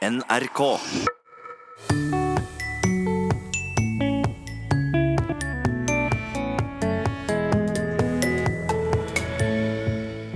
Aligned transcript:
NRK. 0.00 0.60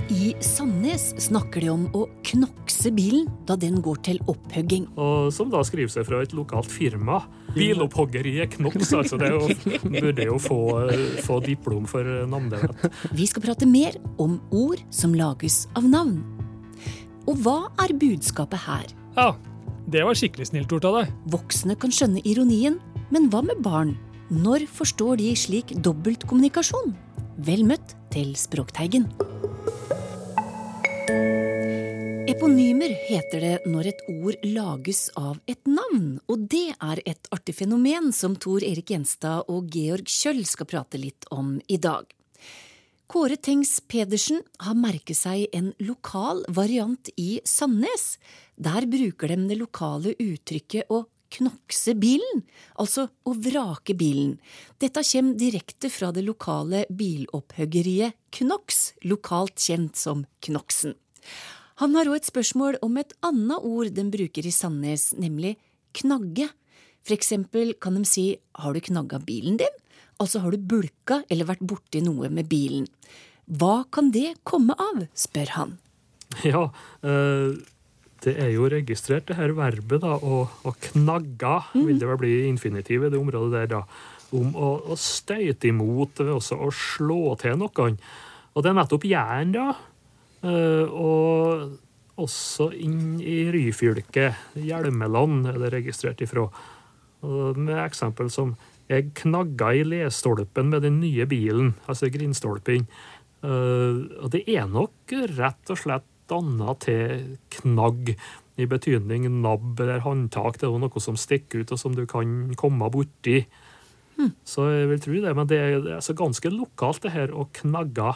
I 0.09 0.35
Sandnes 0.39 1.15
snakker 1.17 1.65
de 1.65 1.71
om 1.73 1.87
å 1.97 2.03
knokse 2.29 2.91
bilen 2.93 3.25
da 3.49 3.55
den 3.57 3.79
går 3.81 4.03
til 4.05 4.21
opphugging. 4.29 4.85
Og 5.01 5.33
som 5.33 5.49
da 5.49 5.63
skriver 5.65 5.89
seg 5.95 6.05
fra 6.11 6.21
et 6.21 6.37
lokalt 6.37 6.69
firma. 6.69 7.23
Bilopphoggeriet 7.57 8.59
Knox, 8.59 8.93
altså. 8.93 9.17
Det 9.17 9.33
jo, 9.33 9.49
burde 9.81 10.29
jo 10.29 10.37
få, 10.45 10.59
få 11.25 11.39
diplom 11.41 11.89
for 11.89 12.05
navnet. 12.29 12.69
Vi 13.17 13.25
skal 13.33 13.47
prate 13.49 13.65
mer 13.65 13.97
om 14.21 14.37
ord 14.53 14.85
som 14.93 15.17
lages 15.17 15.63
av 15.73 15.89
navn. 15.89 16.21
Og 17.25 17.41
hva 17.41 17.57
er 17.81 17.97
budskapet 17.97 18.67
her? 18.69 18.97
Ja, 19.17 19.31
det 19.91 20.01
var 20.05 20.17
skikkelig 20.17 20.49
snilt 20.49 20.71
gjort 20.71 20.87
av 20.89 20.99
deg. 20.99 21.13
Voksne 21.33 21.75
kan 21.77 21.93
skjønne 21.93 22.23
ironien, 22.25 22.79
men 23.13 23.29
hva 23.29 23.43
med 23.45 23.61
barn? 23.65 23.93
Når 24.33 24.65
forstår 24.73 25.19
de 25.21 25.29
slik 25.37 25.75
dobbeltkommunikasjon? 25.85 26.95
Vel 27.45 27.61
møtt 27.67 27.93
til 28.13 28.33
Språkteigen. 28.39 29.05
Eponymer 32.25 32.89
heter 33.05 33.43
det 33.43 33.69
når 33.69 33.91
et 33.91 34.01
ord 34.09 34.41
lages 34.49 35.05
av 35.19 35.37
et 35.45 35.61
navn, 35.69 36.17
og 36.25 36.47
det 36.49 36.73
er 36.73 37.03
et 37.05 37.29
artig 37.35 37.53
fenomen 37.59 38.09
som 38.15 38.33
Tor 38.41 38.65
Erik 38.65 38.89
Gjenstad 38.89 39.45
og 39.53 39.69
Georg 39.71 40.09
Kjøll 40.09 40.41
skal 40.49 40.67
prate 40.71 40.99
litt 40.99 41.29
om 41.29 41.59
i 41.69 41.77
dag. 41.77 42.09
Kåre 43.05 43.35
Tengs 43.37 43.77
Pedersen 43.85 44.39
har 44.65 44.73
merket 44.73 45.19
seg 45.19 45.43
en 45.53 45.67
lokal 45.85 46.39
variant 46.49 47.09
i 47.21 47.37
Sandnes. 47.45 48.15
Der 48.57 48.87
bruker 48.89 49.29
de 49.29 49.37
det 49.51 49.57
lokale 49.59 50.15
uttrykket 50.17 50.89
å 50.89 51.03
knokse 51.35 51.93
bilen, 52.01 52.41
altså 52.81 53.05
å 53.27 53.35
vrake 53.37 53.93
bilen. 53.97 54.39
Dette 54.81 55.03
kommer 55.05 55.37
direkte 55.37 55.91
fra 55.93 56.09
det 56.15 56.25
lokale 56.25 56.85
bilopphuggeriet 56.89 58.17
Knox, 58.39 58.95
lokalt 59.05 59.61
kjent 59.61 60.01
som 60.01 60.25
Knoksen. 60.41 60.97
Han 61.83 61.95
har 61.99 62.09
òg 62.09 62.23
et 62.23 62.31
spørsmål 62.31 62.79
om 62.85 62.97
et 62.97 63.13
annet 63.25 63.69
ord 63.69 63.93
de 63.93 64.09
bruker 64.09 64.47
i 64.47 64.53
Sandnes, 64.55 65.11
nemlig 65.19 65.59
knagge. 65.93 66.49
For 67.05 67.13
eksempel 67.13 67.75
kan 67.77 67.99
de 67.99 68.09
si 68.09 68.31
har 68.57 68.73
du 68.73 68.81
knagga 68.81 69.21
bilen 69.21 69.61
din? 69.61 69.81
Altså 70.21 70.41
har 70.43 70.55
du 70.55 70.57
bulka 70.61 71.21
eller 71.29 71.49
vært 71.49 71.63
borti 71.67 72.01
noe 72.03 72.29
med 72.31 72.47
bilen. 72.51 72.87
Hva 73.45 73.83
kan 73.93 74.11
det 74.15 74.37
komme 74.47 74.73
av, 74.79 75.05
spør 75.13 75.51
han. 75.57 75.77
Ja, 76.47 76.69
eh, 77.05 77.57
det 78.25 78.33
er 78.41 78.51
jo 78.55 78.69
registrert, 78.71 79.27
det 79.29 79.37
her 79.37 79.53
verbet, 79.57 80.01
da, 80.01 80.15
å, 80.17 80.45
å 80.49 80.75
knagga, 80.89 81.59
vil 81.75 81.99
det 82.01 82.09
vel 82.09 82.21
bli 82.23 82.35
infinitiv 82.49 83.05
i 83.05 83.11
det 83.13 83.19
området 83.19 83.53
der, 83.53 83.67
da. 83.75 83.83
Om 84.35 84.55
å, 84.57 84.71
å 84.91 84.97
støyte 84.99 85.69
imot, 85.69 86.23
også 86.23 86.57
å 86.65 86.71
slå 86.73 87.35
til 87.39 87.59
noen. 87.61 87.99
Og 88.55 88.63
det 88.63 88.71
er 88.71 88.79
nettopp 88.79 89.05
jern, 89.07 89.53
da. 89.53 89.67
Eh, 90.45 90.89
og 90.89 91.75
også 92.21 92.71
inn 92.79 93.19
i 93.19 93.43
Ryfylke, 93.51 94.31
Hjelmeland, 94.63 95.45
er 95.51 95.59
det 95.61 95.73
registrert 95.75 96.23
ifra. 96.23 96.47
Med 97.57 97.77
eksempel 97.83 98.31
som 98.33 98.55
jeg 98.91 99.11
knagga 99.17 99.71
i 99.73 99.83
ledstolpen 99.87 100.69
med 100.69 100.83
den 100.85 100.99
nye 101.01 101.25
bilen, 101.29 101.73
altså 101.89 102.11
grindstolpen. 102.13 102.85
Eh, 103.45 104.01
og 104.21 104.29
det 104.33 104.43
er 104.51 104.67
nok 104.69 105.15
rett 105.37 105.73
og 105.73 105.79
slett 105.81 106.09
danna 106.29 106.75
til 106.81 107.37
knagg, 107.59 108.15
i 108.55 108.63
betydning 108.71 109.25
nabb 109.43 109.81
eller 109.83 109.99
håndtak. 110.05 110.61
Det 110.61 110.69
er 110.69 110.77
noe 110.79 111.01
som 111.03 111.17
stikker 111.19 111.65
ut, 111.65 111.73
og 111.75 111.79
som 111.81 111.95
du 111.95 112.05
kan 112.07 112.53
komme 112.55 112.87
borti. 112.87 113.41
Så 114.47 114.69
jeg 114.71 114.89
vil 114.93 115.01
tro 115.03 115.19
det, 115.25 115.33
men 115.35 115.49
det 115.49 115.59
er, 115.59 115.73
det 115.83 115.93
er 115.97 116.03
så 116.05 116.15
ganske 116.15 116.51
lokalt, 116.53 117.03
det 117.03 117.11
her 117.11 117.33
å 117.35 117.49
knagge 117.59 118.13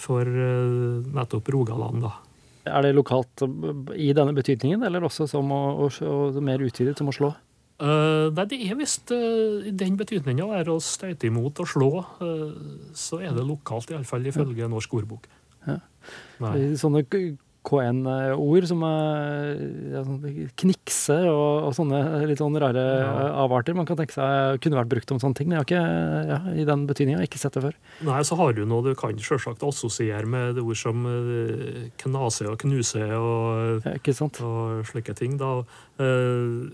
for 0.00 0.22
eh, 0.22 1.08
nettopp 1.18 1.50
Rogaland, 1.52 2.04
da. 2.06 2.14
Er 2.70 2.84
det 2.84 2.94
lokalt 2.94 3.42
i 3.96 4.12
denne 4.14 4.36
betydningen, 4.36 4.84
eller 4.86 5.04
også 5.08 5.26
som 5.28 5.50
å, 5.50 5.60
å, 5.82 5.88
å, 6.06 6.16
mer 6.44 6.62
utvidet 6.62 6.98
som 7.00 7.10
å 7.10 7.16
slå? 7.16 7.32
Eh, 7.80 8.28
nei, 8.36 8.46
det 8.50 8.60
er 8.68 8.76
visst 8.78 9.12
uh, 9.14 9.60
i 9.64 9.72
den 9.72 9.96
betydninga 10.00 10.50
er 10.58 10.68
å 10.68 10.76
støyte 10.84 11.30
imot 11.30 11.62
og 11.62 11.68
slå. 11.70 11.92
uh, 12.20 12.90
så 12.96 13.22
er 13.24 13.36
det 13.36 13.46
lokalt, 13.46 13.92
iallfall 13.94 14.26
ifølge 14.28 14.68
Norsk 14.68 14.98
ordbok. 15.00 15.30
Ja. 15.66 15.80
Sånne 16.80 17.04
KN-ord 17.60 18.64
som 18.64 18.80
er 18.88 19.50
ja, 19.92 20.02
knikse 20.62 21.18
og, 21.28 21.66
og 21.68 21.74
sånne 21.76 22.22
litt 22.30 22.40
sånn 22.40 22.56
rare 22.56 22.84
Ja. 23.02 23.10
avarter 23.42 23.76
man 23.76 23.84
kan 23.88 23.98
tenke 23.98 24.16
seg 24.16 24.56
kunne 24.64 24.78
vært 24.78 24.92
brukt 24.94 25.12
om 25.12 25.20
sånne 25.20 25.36
ting. 25.36 25.50
Men 25.50 25.58
jeg 25.58 25.60
har 25.60 25.68
ikke, 25.68 26.30
ja, 26.30 26.38
i 26.56 26.64
den 26.68 26.86
betydninga 26.88 27.24
ikke 27.28 27.40
sett 27.42 27.56
det 27.58 27.64
før. 27.66 27.76
Nei, 28.08 28.20
så 28.24 28.38
har 28.40 28.56
du 28.56 28.62
noe 28.64 28.84
du 28.88 28.94
kan 28.96 29.20
selvsagt 29.20 29.64
assosiere 29.68 30.28
med 30.28 30.60
ord 30.64 30.80
som 30.80 31.04
knase 32.00 32.48
og 32.48 32.60
knuse 32.64 33.04
og, 33.20 33.84
og 33.84 34.86
slike 34.88 35.16
ting. 35.20 35.36
da. 35.40 35.58
Uh, 36.00 36.72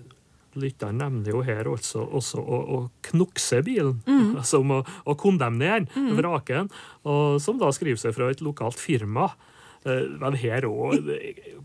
Lytteren 0.57 0.99
nevner 1.01 1.35
jo 1.35 1.43
her 1.47 1.69
også, 1.71 2.03
også 2.17 2.41
å, 2.41 2.61
å 2.77 2.79
knukse 3.11 3.63
bilen, 3.67 4.01
mm. 4.07 4.39
som 4.53 4.73
å, 4.73 4.83
å 5.05 5.17
kondemnere 5.21 5.85
den, 5.87 6.15
vrake 6.19 6.63
den, 6.63 6.71
og 7.07 7.37
som 7.45 7.61
da 7.61 7.71
skriver 7.75 8.01
seg 8.01 8.17
fra 8.17 8.31
et 8.33 8.43
lokalt 8.45 8.81
firma. 8.81 9.29
Eh, 9.87 10.07
Men 10.21 10.39
her 10.41 10.67
òg 10.69 11.11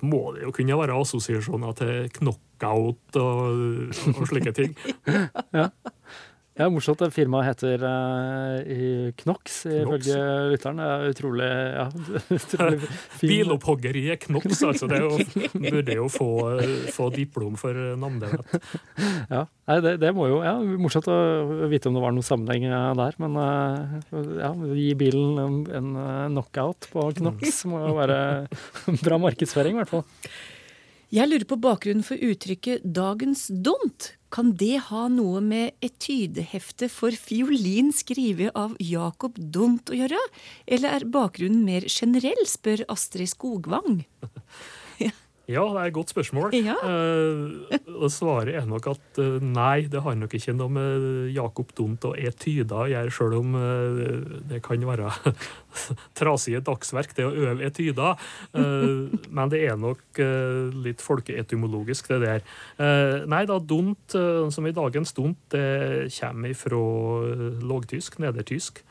må 0.05 0.23
det 0.35 0.45
jo 0.45 0.53
kunne 0.55 0.77
være 0.77 0.99
assosiasjoner 1.01 1.77
til 1.79 2.11
knockout 2.19 3.21
og, 3.21 3.95
og 4.15 4.25
slike 4.29 4.53
ting. 4.57 4.75
Ja, 5.57 5.69
morsomt. 6.71 7.01
at 7.01 7.13
firmaet 7.15 7.47
heter 7.51 7.85
uh, 7.85 9.11
Knox, 9.23 9.63
ifølge 9.65 10.17
lytteren. 10.51 10.81
Det 10.81 10.89
er 10.89 11.07
utrolig, 11.13 11.49
ja, 11.77 11.87
utrolig. 12.37 12.91
Bilopphoggeriet 13.21 14.27
Knox, 14.27 14.61
altså. 14.67 14.87
Det 14.91 14.99
er 14.99 15.07
jo, 15.07 15.17
burde 15.71 15.97
jo 16.01 16.09
få, 16.11 16.29
få 16.91 17.09
diplom 17.15 17.57
for 17.59 17.73
navnet. 17.95 18.39
Ja, 19.31 19.47
Nei, 19.71 19.77
det, 19.83 19.91
det 20.01 20.09
må 20.15 20.25
jo, 20.27 20.39
ja, 20.43 20.55
Morsomt 20.81 21.07
å 21.07 21.17
vite 21.71 21.87
om 21.87 21.95
det 21.95 22.03
var 22.03 22.15
noen 22.15 22.25
sammenheng 22.27 22.65
eh, 22.67 22.87
der. 22.99 23.17
Men 23.21 23.37
eh, 23.39 24.15
ja, 24.41 24.51
gi 24.75 24.87
bilen 24.99 25.37
en, 25.39 25.59
en 25.79 25.91
eh, 26.01 26.23
knockout 26.33 26.89
på 26.91 27.05
Knox 27.21 27.61
må 27.71 27.83
jo 27.85 27.93
være 27.99 28.17
bra 29.05 29.19
markedsføring, 29.21 29.77
i 29.77 29.83
hvert 29.83 29.93
fall. 29.93 30.03
Jeg 31.11 31.27
lurer 31.27 31.47
på 31.47 31.59
bakgrunnen 31.59 32.03
for 32.07 32.19
uttrykket 32.19 32.83
'dagens 32.83 33.47
dumt'. 33.51 34.13
Kan 34.31 34.53
det 34.55 34.77
ha 34.87 35.07
noe 35.11 35.41
med 35.43 35.75
etydehefte 35.83 36.87
for 36.91 37.11
fiolin 37.11 37.91
skrevet 37.91 38.55
av 38.55 38.77
Jakob 38.79 39.35
Dont 39.35 39.91
å 39.91 39.97
gjøre? 39.97 40.21
Eller 40.63 40.95
er 40.95 41.07
bakgrunnen 41.11 41.65
mer 41.67 41.87
generell, 41.91 42.45
spør 42.47 42.85
Astrid 42.95 43.33
Skogvang. 43.33 44.05
Ja, 45.51 45.63
det 45.73 45.81
er 45.81 45.89
et 45.89 45.95
godt 45.95 46.13
spørsmål. 46.13 46.55
Ja. 46.61 46.75
Eh, 46.85 48.07
svaret 48.11 48.55
er 48.55 48.67
nok 48.69 48.87
at 48.91 49.19
eh, 49.19 49.41
nei, 49.43 49.87
det 49.91 50.03
har 50.05 50.15
nok 50.17 50.35
ikke 50.37 50.53
noe 50.55 50.71
med 50.71 51.05
Jakob 51.33 51.71
Dumt 51.77 52.05
og 52.07 52.17
etyder 52.19 52.83
å 52.83 52.89
gjøre, 52.91 53.13
sjøl 53.13 53.35
om 53.39 53.55
eh, 53.57 54.03
det 54.51 54.61
kan 54.65 54.83
være 54.87 55.09
trasige 56.19 56.61
dagsverk, 56.65 57.15
det 57.17 57.25
å 57.27 57.33
øve 57.33 57.65
etyder. 57.67 58.21
Eh, 58.53 59.09
men 59.35 59.51
det 59.53 59.63
er 59.65 59.79
nok 59.79 60.21
litt 60.85 61.01
folkeetymologisk, 61.03 62.11
det 62.13 62.21
der. 62.23 62.45
Eh, 62.77 63.25
nei 63.31 63.43
da, 63.49 63.57
dumt, 63.57 64.15
som 64.53 64.67
i 64.67 64.75
dagens 64.75 65.15
dumt, 65.17 65.39
det 65.53 66.11
kommer 66.19 66.55
fra 66.57 66.81
lågtysk, 67.71 68.19
nedertysk. 68.21 68.83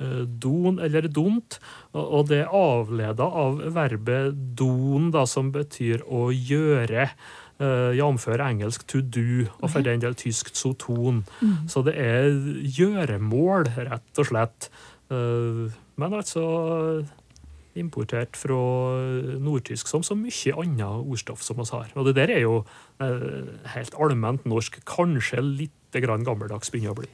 Eh, 0.00 0.24
Don 0.26 0.78
eller 0.82 1.08
dont, 1.08 1.58
og 1.96 2.28
det 2.28 2.42
er 2.44 2.52
avleda 2.52 3.24
av 3.24 3.62
verbet 3.74 4.36
don, 4.58 5.10
da, 5.14 5.24
som 5.26 5.52
betyr 5.54 6.04
å 6.06 6.28
gjøre. 6.34 7.10
Uh, 7.56 7.88
Jf. 7.96 8.26
engelsk 8.36 8.82
to 8.84 9.00
do, 9.00 9.46
og 9.62 9.70
for 9.72 9.80
den 9.80 10.02
del 10.02 10.12
tysk 10.12 10.50
soton. 10.52 11.22
Så 11.72 11.80
det 11.86 11.94
er 11.96 12.28
gjøremål, 12.60 13.70
rett 13.88 14.20
og 14.20 14.28
slett. 14.28 14.68
Eh, 15.08 15.72
men 15.96 16.16
altså 16.18 16.42
importert 17.76 18.36
fra 18.36 18.56
nordtysk, 19.40 19.88
som 19.88 20.04
så 20.04 20.16
mye 20.18 20.54
annet 20.60 21.04
ordstoff 21.04 21.44
som 21.44 21.60
vi 21.60 21.68
har. 21.70 21.92
Og 21.94 22.08
det 22.08 22.16
der 22.18 22.32
er 22.34 22.42
jo 22.44 22.58
eh, 23.00 23.48
helt 23.72 23.96
allment 24.00 24.44
norsk, 24.48 24.80
kanskje 24.88 25.40
litt 25.44 25.96
gammeldags 25.96 26.68
begynner 26.72 26.92
å 26.92 27.00
bli. 27.00 27.08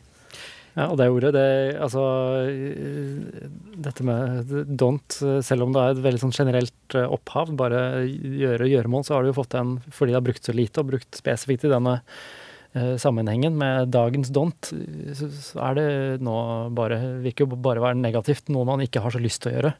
Ja, 0.72 0.86
og 0.88 0.96
det 0.96 1.10
ordet, 1.12 1.34
det 1.36 1.48
altså 1.84 2.02
eh, 2.48 3.48
Dette 3.84 4.04
med 4.08 4.52
don't, 4.80 5.18
selv 5.44 5.66
om 5.66 5.74
det 5.74 5.82
er 5.82 5.92
et 5.92 6.04
veldig 6.06 6.22
sånn 6.22 6.32
generelt 6.36 6.96
eh, 6.96 7.08
opphav, 7.12 7.52
bare 7.60 7.82
gjøre 8.08 8.70
gjøremål, 8.70 9.04
så 9.04 9.16
har 9.18 9.24
du 9.24 9.32
jo 9.32 9.36
fått 9.42 9.52
den 9.56 9.74
fordi 9.92 10.14
det 10.14 10.20
har 10.20 10.24
brukt 10.30 10.48
så 10.48 10.56
lite 10.56 10.80
og 10.80 10.94
brukt 10.94 11.20
spesifikt 11.20 11.68
i 11.68 11.72
denne 11.74 11.98
sammenhengen 12.72 13.56
med 13.60 13.90
dagens 13.92 14.30
dont, 14.32 14.70
så, 15.18 15.28
er 15.60 15.74
det 15.76 15.88
nå 16.24 16.36
bare 16.72 16.96
Virker 17.20 17.44
jo 17.44 17.58
bare 17.60 17.82
være 17.82 17.98
negativt. 18.00 18.48
Noe 18.52 18.64
man 18.68 18.80
ikke 18.84 19.02
har 19.04 19.12
så 19.12 19.20
lyst 19.20 19.42
til 19.44 19.52
å 19.52 19.54
gjøre. 19.56 19.72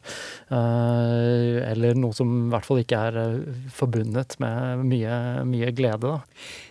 Eh, 0.52 1.56
eller 1.70 1.96
noe 1.98 2.12
som 2.16 2.28
i 2.28 2.50
hvert 2.52 2.68
fall 2.68 2.82
ikke 2.82 3.00
er 3.08 3.18
eh, 3.22 3.64
forbundet 3.72 4.36
med 4.42 4.84
mye, 4.90 5.16
mye 5.48 5.72
glede, 5.76 6.12
da. 6.12 6.20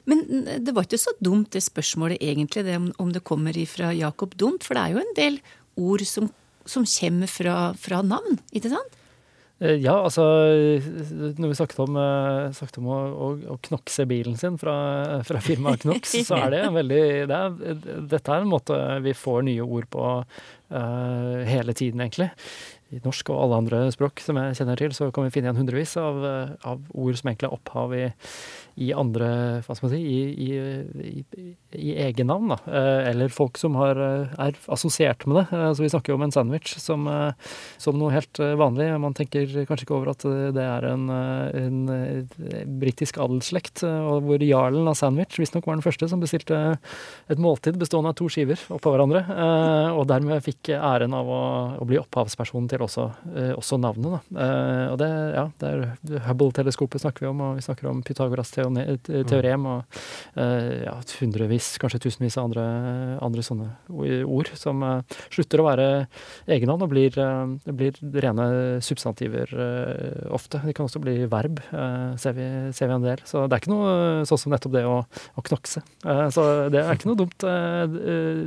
Men 0.09 0.45
det 0.61 0.75
var 0.75 0.87
ikke 0.87 1.01
så 1.01 1.15
dumt 1.23 1.51
det 1.55 1.63
spørsmålet 1.65 2.21
egentlig, 2.21 2.65
det 2.67 2.77
om 3.01 3.11
det 3.13 3.25
kommer 3.25 3.57
fra 3.69 3.91
Jakob 3.95 4.37
Dumt, 4.37 4.65
for 4.65 4.77
det 4.77 4.85
er 4.85 4.95
jo 4.95 5.03
en 5.03 5.13
del 5.17 5.41
ord 5.81 6.05
som, 6.07 6.29
som 6.69 6.85
kommer 6.85 7.31
fra, 7.31 7.59
fra 7.77 8.01
navn, 8.05 8.39
ikke 8.53 8.73
sant? 8.73 9.00
Eh, 9.61 9.77
ja, 9.77 9.93
altså 9.93 10.23
Når 11.37 11.51
vi 11.51 11.57
snakket 11.59 11.79
om, 11.83 11.97
eh, 12.01 12.49
snakket 12.57 12.79
om 12.81 12.89
å, 12.89 12.97
å, 12.97 13.29
å, 13.53 13.57
knokse 13.69 14.07
bilen 14.09 14.37
sin 14.39 14.57
fra, 14.61 14.75
fra 15.27 15.41
firmaet 15.43 15.85
Knox, 15.85 16.15
så 16.25 16.39
er 16.47 16.55
det 16.55 16.63
veldig 16.79 17.03
det 17.29 17.37
er, 17.37 17.79
Dette 18.09 18.33
er 18.33 18.41
en 18.41 18.51
måte 18.51 18.77
vi 19.05 19.13
får 19.17 19.45
nye 19.45 19.65
ord 19.65 19.89
på 19.93 20.05
uh, 20.21 21.37
hele 21.45 21.75
tiden, 21.77 22.01
egentlig. 22.01 22.31
I 22.91 22.99
norsk 23.05 23.29
og 23.31 23.43
alle 23.45 23.59
andre 23.61 23.81
språk 23.93 24.19
som 24.23 24.39
jeg 24.39 24.57
kjenner 24.59 24.79
til, 24.79 24.95
så 24.95 25.07
kan 25.15 25.27
vi 25.27 25.31
finne 25.33 25.47
igjen 25.49 25.61
hundrevis 25.61 25.95
av, 25.99 26.19
av 26.67 26.81
ord 26.91 27.15
som 27.19 27.31
egentlig 27.31 27.47
er 27.47 27.55
opphav 27.55 27.95
i, 27.95 28.05
i 28.79 28.91
andre 28.95 29.29
Hva 29.65 29.75
skal 29.75 29.87
man 29.87 29.93
si 29.93 30.01
I, 30.01 30.19
i, 30.41 31.23
i, 31.75 31.91
egennavn, 32.05 32.51
da. 32.53 32.57
Eh, 32.67 33.09
eller 33.11 33.31
folk 33.33 33.59
som 33.59 33.75
har, 33.79 33.99
eh, 33.99 34.33
er 34.47 34.57
assosiert 34.71 35.25
med 35.27 35.41
det. 35.41 35.45
Eh, 35.55 35.67
så 35.75 35.83
vi 35.83 35.91
snakker 35.91 36.13
jo 36.13 36.17
om 36.19 36.25
en 36.25 36.33
sandwich 36.33 36.75
som, 36.79 37.07
som 37.81 37.97
noe 37.99 38.13
helt 38.13 38.39
vanlig. 38.59 38.87
Man 39.01 39.15
tenker 39.17 39.47
kanskje 39.67 39.87
ikke 39.87 39.97
over 39.97 40.11
at 40.13 40.25
det 40.55 40.63
er 40.65 40.87
en, 40.91 41.07
en 41.11 41.79
britisk 42.81 43.19
adelsslekt, 43.21 43.83
hvor 43.83 44.43
jarlen 44.45 44.89
av 44.89 44.97
sandwich 44.99 45.39
visstnok 45.39 45.67
var 45.67 45.77
den 45.77 45.85
første 45.85 46.09
som 46.11 46.21
bestilte 46.23 46.59
et 47.31 47.41
måltid 47.41 47.79
bestående 47.81 48.13
av 48.13 48.19
to 48.19 48.27
skiver 48.31 48.59
oppå 48.73 48.93
hverandre, 48.93 49.23
og 49.95 50.05
dermed 50.09 50.43
fikk 50.45 50.73
æren 50.75 51.15
av 51.17 51.29
å, 51.29 51.41
å 51.81 51.87
bli 51.87 51.99
opphavsperson 52.01 52.69
til 52.71 52.80
også, 52.85 53.07
også 53.55 53.79
navnet. 53.81 54.19
Da. 54.31 54.47
Og 54.91 54.97
det, 55.01 55.09
ja, 55.35 55.45
det 55.61 55.71
er 55.71 56.25
Hubble-teleskopet 56.27 57.03
snakker 57.03 57.25
vi 57.25 57.31
om, 57.31 57.41
og 57.45 57.57
vi 57.59 57.65
snakker 57.65 57.89
om 57.89 58.01
Pythagoras 58.05 58.51
teorem 58.55 59.67
og 59.69 59.99
eh, 60.39 60.83
ja, 60.85 60.95
hundrevis, 61.19 61.73
kanskje 61.81 62.01
tusenvis 62.05 62.37
av 62.39 62.49
andre, 62.49 62.65
andre 63.23 63.45
sånne 63.45 63.69
ord 64.25 64.51
som 64.59 64.83
eh, 64.85 65.17
slutter 65.33 65.61
å 65.61 65.67
være 65.67 65.87
egennavn 66.51 66.85
og 66.85 66.91
blir, 66.93 67.17
eh, 67.21 67.71
blir 67.71 67.99
rene 68.25 68.47
substantiver 68.83 69.51
ofte. 70.31 70.61
De 70.65 70.75
kan 70.75 70.87
også 70.87 71.01
bli 71.03 71.25
verb, 71.31 71.59
ser 72.21 72.35
vi, 72.37 72.47
ser 72.75 72.89
vi 72.89 72.95
en 72.97 73.05
del. 73.05 73.23
Så 73.27 73.45
det 73.47 73.57
er 73.57 73.63
ikke 73.63 73.73
noe 73.73 74.25
sånn 74.27 74.41
som 74.41 74.53
nettopp 74.53 74.75
det 74.75 74.83
å, 74.87 74.99
å 75.03 75.45
knokse. 75.47 75.83
Så 76.33 76.45
det 76.73 76.81
er 76.81 76.95
ikke 76.95 77.11
noe 77.11 77.19
dumt, 77.19 77.45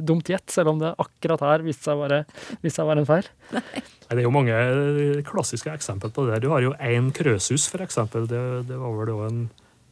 dumt 0.06 0.31
gjett, 0.31 0.46
selv 0.52 0.75
om 0.75 0.82
det 0.82 0.94
akkurat 1.02 1.44
her 1.44 1.66
viste 1.66 1.90
seg 1.90 1.98
å 1.98 2.88
være 2.90 3.04
en 3.04 3.10
feil. 3.10 3.28
Nei. 3.54 3.84
Er 4.25 4.31
jo 4.31 4.32
mange 4.32 5.23
klassiske 5.29 5.69
eksempler 5.69 6.09
på 6.15 6.25
det. 6.31 6.41
Du 6.41 6.49
har 6.49 6.65
jo 6.65 6.73
én 6.81 7.11
Krøsus, 7.12 7.67
for 7.69 7.85
eksempel. 7.85 8.25
Det, 8.31 8.41
det 8.71 8.79
var 8.81 8.94
vel 8.97 9.12
òg 9.12 9.26
en 9.26 9.43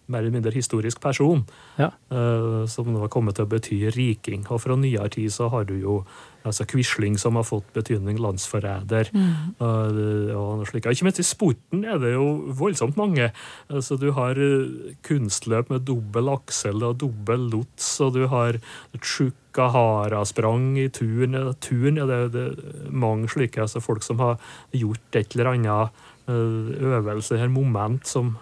mer 0.08 0.24
eller 0.24 0.32
mindre 0.32 0.52
historisk 0.54 1.00
person, 1.04 1.44
ja. 1.76 1.90
uh, 2.12 2.64
som 2.68 2.88
nå 2.88 3.02
har 3.04 3.12
kommet 3.12 3.36
til 3.36 3.44
å 3.44 3.50
bety 3.52 3.78
riking. 3.92 4.46
Og 4.48 4.62
fra 4.64 4.76
nyere 4.78 5.12
tid 5.12 5.34
så 5.34 5.50
har 5.52 5.68
du 5.68 5.76
jo 5.76 6.00
altså 6.44 6.66
Quisling, 6.68 7.18
som 7.20 7.38
har 7.38 7.46
fått 7.46 7.68
betydning 7.76 8.18
landsforræder. 8.22 9.10
Mm. 9.14 9.54
og, 9.62 10.00
og 10.36 10.64
slik. 10.68 10.88
Ikke 10.90 11.06
minst 11.06 11.22
i 11.22 11.26
sporten 11.26 11.84
er 11.88 12.00
det 12.02 12.14
jo 12.14 12.26
voldsomt 12.58 12.98
mange. 13.00 13.30
Altså, 13.70 13.98
du 14.00 14.10
har 14.16 14.38
uh, 14.38 14.92
kunstløp 15.06 15.72
med 15.72 15.86
dobbel 15.88 16.32
aksel 16.32 16.82
og 16.86 17.00
dobbel 17.02 17.48
lots, 17.52 17.94
og 18.04 18.14
du 18.18 18.26
har 18.32 18.60
Chukahara-sprang 18.98 20.76
i 20.82 20.88
turn. 20.92 21.38
turn 21.62 22.00
er 22.02 22.10
det, 22.10 22.22
det 22.36 22.46
er 22.50 22.88
mange 22.90 23.30
slike 23.32 23.62
altså 23.62 23.82
folk 23.84 24.04
som 24.06 24.22
har 24.22 24.40
gjort 24.76 25.20
et 25.20 25.36
eller 25.36 25.54
annet 25.54 26.02
øvelse, 26.32 27.36
her 27.36 27.50
moment, 27.50 28.06
som 28.06 28.36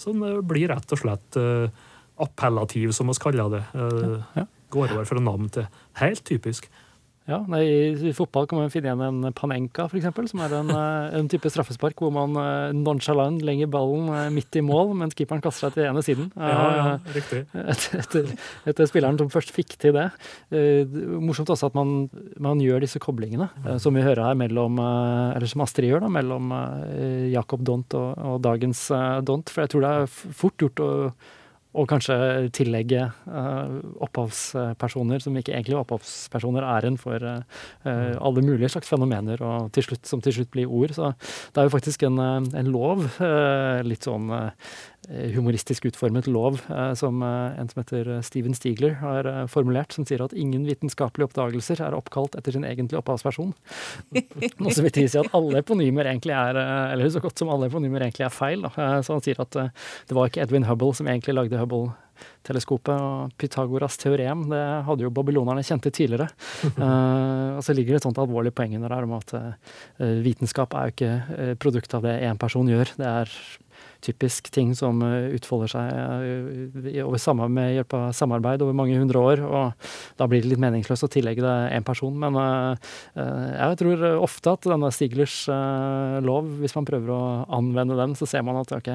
som 0.00 0.22
blir 0.48 0.70
rett 0.72 0.94
og 0.94 1.00
slett 1.02 1.36
appellativ, 2.20 2.92
som 2.96 3.10
vi 3.10 3.16
kaller 3.20 3.52
det. 3.52 3.62
Ja, 3.74 4.22
ja. 4.40 4.46
Går 4.70 4.94
over 4.94 5.08
fra 5.08 5.22
navn 5.22 5.48
til 5.52 5.66
helt 5.98 6.22
typisk. 6.24 6.68
Ja, 7.30 7.38
nei, 7.50 7.62
I 8.10 8.12
fotball 8.16 8.48
kan 8.50 8.58
man 8.58 8.72
finne 8.72 8.90
igjen 8.90 9.02
en 9.24 9.34
panenka, 9.36 9.86
f.eks., 9.86 10.08
som 10.32 10.42
er 10.42 10.54
en, 10.58 10.72
eh, 10.80 11.16
en, 11.18 11.30
type 11.30 11.50
straffespark 11.52 12.02
hvor 12.02 12.12
man 12.14 12.34
nonchalant 12.76 13.42
legger 13.46 13.70
ballen 13.70 14.10
midt 14.34 14.58
i 14.58 14.64
mål, 14.66 14.94
mens 14.98 15.16
keeperen 15.18 15.42
kaster 15.44 15.68
seg 15.68 15.76
til 15.76 15.86
ene 15.86 16.02
siden. 16.04 16.30
Ja, 16.34 16.60
ja, 16.76 16.86
riktig. 17.14 17.44
Etter, 17.70 18.02
etter, 18.02 18.30
etter 18.72 18.90
spilleren 18.90 19.18
som 19.20 19.30
først 19.32 19.52
fikk 19.54 19.76
til 19.80 19.94
det. 19.96 20.08
Morsomt 21.22 21.52
også 21.52 21.70
at 21.70 21.76
man, 21.78 22.08
man 22.42 22.62
gjør 22.62 22.82
disse 22.82 23.00
koblingene, 23.02 23.50
som 23.82 23.94
vi 23.94 24.04
hører 24.04 24.24
her 24.24 24.38
mellom 24.38 24.78
Eller 24.80 25.50
som 25.50 25.62
Astrid 25.64 25.90
gjør, 25.90 26.04
da, 26.04 26.10
mellom 26.12 26.50
Jakob 27.30 27.62
Dont 27.66 27.94
og, 27.98 28.08
og 28.18 28.40
dagens 28.44 28.86
Dont. 29.26 29.52
For 29.52 29.64
jeg 29.64 29.74
tror 29.74 29.86
det 29.86 29.92
er 30.00 30.16
fort 30.40 30.58
gjort 30.60 30.82
å 30.84 30.90
og 31.70 31.86
kanskje 31.90 32.16
tillegge 32.56 33.04
uh, 33.30 33.76
opphavspersoner 34.02 35.22
som 35.22 35.36
ikke 35.38 35.54
egentlig 35.54 35.76
var 35.76 35.84
opphavspersoner, 35.84 36.66
æren 36.66 36.98
for 36.98 37.22
uh, 37.22 37.42
alle 37.86 38.42
mulige 38.42 38.72
slags 38.74 38.90
fenomener 38.90 39.42
og 39.46 39.70
til 39.76 39.86
slutt, 39.86 40.02
som 40.08 40.22
til 40.24 40.34
slutt 40.40 40.50
blir 40.56 40.70
ord. 40.70 40.96
Så 40.96 41.12
det 41.54 41.62
er 41.62 41.68
jo 41.68 41.74
faktisk 41.76 42.06
en, 42.08 42.18
en 42.18 42.72
lov, 42.74 43.06
uh, 43.22 43.80
litt 43.86 44.08
sånn 44.08 44.32
humoristisk 45.08 45.86
utformet 45.88 46.26
lov 46.30 46.60
eh, 46.70 46.92
som 46.98 47.22
eh, 47.24 47.60
en 47.60 47.70
som 47.70 47.80
heter 47.80 48.10
Steven 48.26 48.54
Stigler 48.54 48.98
har 49.00 49.28
formulert, 49.50 49.94
som 49.96 50.06
sier 50.06 50.22
at 50.24 50.34
ingen 50.36 50.66
vitenskapelige 50.68 51.30
oppdagelser 51.30 51.80
er 51.86 51.96
oppkalt 51.96 52.36
etter 52.38 52.54
sin 52.54 52.66
egentlige 52.68 53.00
opphavsperson. 53.00 53.54
Noe 54.60 54.74
som 54.76 54.86
vil 54.86 54.94
tilsi 54.94 55.20
at 55.22 55.32
alle 55.36 55.64
eponymer 55.64 56.10
egentlig 56.10 56.36
er 56.36 56.60
eller 56.60 57.10
så 57.10 57.22
godt 57.22 57.40
som 57.40 57.50
alle 57.52 57.70
eponymer 57.70 58.04
egentlig 58.04 58.28
er 58.28 58.34
feil. 58.34 58.68
Så 58.76 59.16
han 59.16 59.24
sier 59.24 59.40
at 59.42 59.56
det 59.56 60.16
var 60.16 60.28
ikke 60.28 60.44
Edwin 60.44 60.68
Hubble 60.68 60.92
som 60.96 61.08
egentlig 61.10 61.36
lagde 61.36 61.60
Hubble 61.60 61.90
teleskopet. 62.46 62.94
Og 62.96 63.34
Pythagoras 63.40 63.98
teorem 64.00 64.46
det 64.50 64.62
hadde 64.86 65.06
jo 65.06 65.12
babylonerne 65.14 65.64
kjent 65.66 65.86
til 65.86 65.96
tidligere. 65.96 66.28
uh, 66.76 67.56
og 67.58 67.64
så 67.64 67.76
ligger 67.76 67.96
det 67.96 68.02
et 68.02 68.08
sånt 68.08 68.20
alvorlig 68.20 68.52
poeng 68.56 68.76
under 68.78 68.92
der 68.92 69.08
om 69.08 69.16
at 69.18 69.34
uh, 69.36 70.20
vitenskap 70.24 70.76
er 70.76 70.88
jo 70.90 70.96
ikke 70.96 71.56
produkt 71.62 71.96
av 71.96 72.06
det 72.06 72.20
én 72.26 72.40
person 72.40 72.68
gjør. 72.68 72.94
Det 73.00 73.10
er 73.10 73.34
typisk 74.04 74.48
ting 74.52 74.72
som 74.76 75.00
eh, 75.04 75.30
utfolder 75.36 75.72
seg 75.74 75.90
eh, 75.92 77.04
over 77.04 77.48
med 77.52 77.74
hjelp 77.76 77.96
av 77.96 78.06
samarbeid 78.16 78.62
over 78.64 78.76
mange 78.76 78.96
hundre 78.98 79.20
år. 79.20 79.42
og 79.44 79.90
Da 80.18 80.28
blir 80.30 80.42
det 80.42 80.52
litt 80.52 80.62
meningsløst 80.62 81.06
å 81.06 81.10
tillegge 81.12 81.44
det 81.44 81.56
én 81.76 81.86
person. 81.86 82.16
Men 82.20 82.36
eh, 82.40 82.90
jeg 83.20 83.80
tror 83.82 84.04
ofte 84.20 84.54
at 84.56 84.68
denne 84.70 84.90
Stiglers 84.94 85.42
lov, 86.24 86.48
hvis 86.60 86.74
man 86.76 86.86
prøver 86.88 87.12
å 87.14 87.20
anvende 87.56 87.96
den, 87.98 88.16
så 88.18 88.28
ser 88.28 88.44
man 88.46 88.58
at 88.60 88.72
ok, 88.74 88.88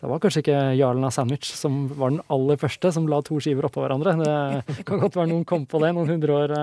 det 0.00 0.10
var 0.10 0.20
kanskje 0.22 0.44
ikke 0.44 0.60
jarlen 0.78 1.06
av 1.06 1.14
sandwich 1.14 1.50
som 1.56 1.82
var 1.96 2.14
den 2.14 2.22
aller 2.32 2.60
første 2.60 2.92
som 2.94 3.08
la 3.10 3.20
to 3.26 3.40
skiver 3.42 3.68
oppå 3.68 3.84
hverandre. 3.84 4.16
Det 4.20 4.84
kan 4.88 5.02
godt 5.02 5.18
være 5.18 5.32
noen 5.32 5.46
kom 5.48 5.66
på 5.68 5.80
det 5.82 5.92
noen 5.96 6.12
hundre 6.14 6.36
år 6.44 6.54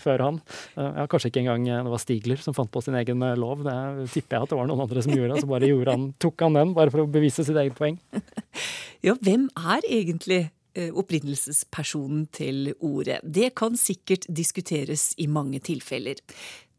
før 0.00 0.26
han. 0.28 0.40
Ja, 0.76 1.06
kanskje 1.10 1.30
ikke 1.30 1.44
engang 1.44 1.66
det 1.68 1.92
var 1.92 2.02
Stigler 2.02 2.42
som 2.42 2.56
fant 2.56 2.72
på 2.72 2.82
sin 2.84 2.96
egen 2.98 3.22
lov. 3.40 3.64
Det 3.64 4.08
tipper 4.14 4.38
jeg 4.38 4.46
at 4.46 4.54
det 4.54 4.58
var 4.58 4.70
noen 4.70 4.84
andre 4.84 5.04
som 5.04 5.14
gjorde, 5.14 5.40
så 5.40 5.50
bare 5.50 5.70
gjorde 5.70 5.96
han, 5.96 6.08
tok 6.22 6.46
han 6.46 6.58
den 6.58 6.74
bare 6.76 6.92
for 6.94 7.04
å 7.04 7.10
bevise 7.10 7.23
sitt 7.32 7.56
eget 7.56 7.76
poeng. 7.78 8.00
ja, 9.06 9.16
hvem 9.20 9.48
er 9.56 9.86
egentlig 9.88 10.42
eh, 10.76 10.90
opprinnelsespersonen 10.90 12.26
til 12.34 12.74
ordet? 12.80 13.20
Det 13.22 13.54
kan 13.56 13.78
sikkert 13.80 14.28
diskuteres 14.28 15.12
i 15.18 15.28
mange 15.30 15.62
tilfeller. 15.64 16.20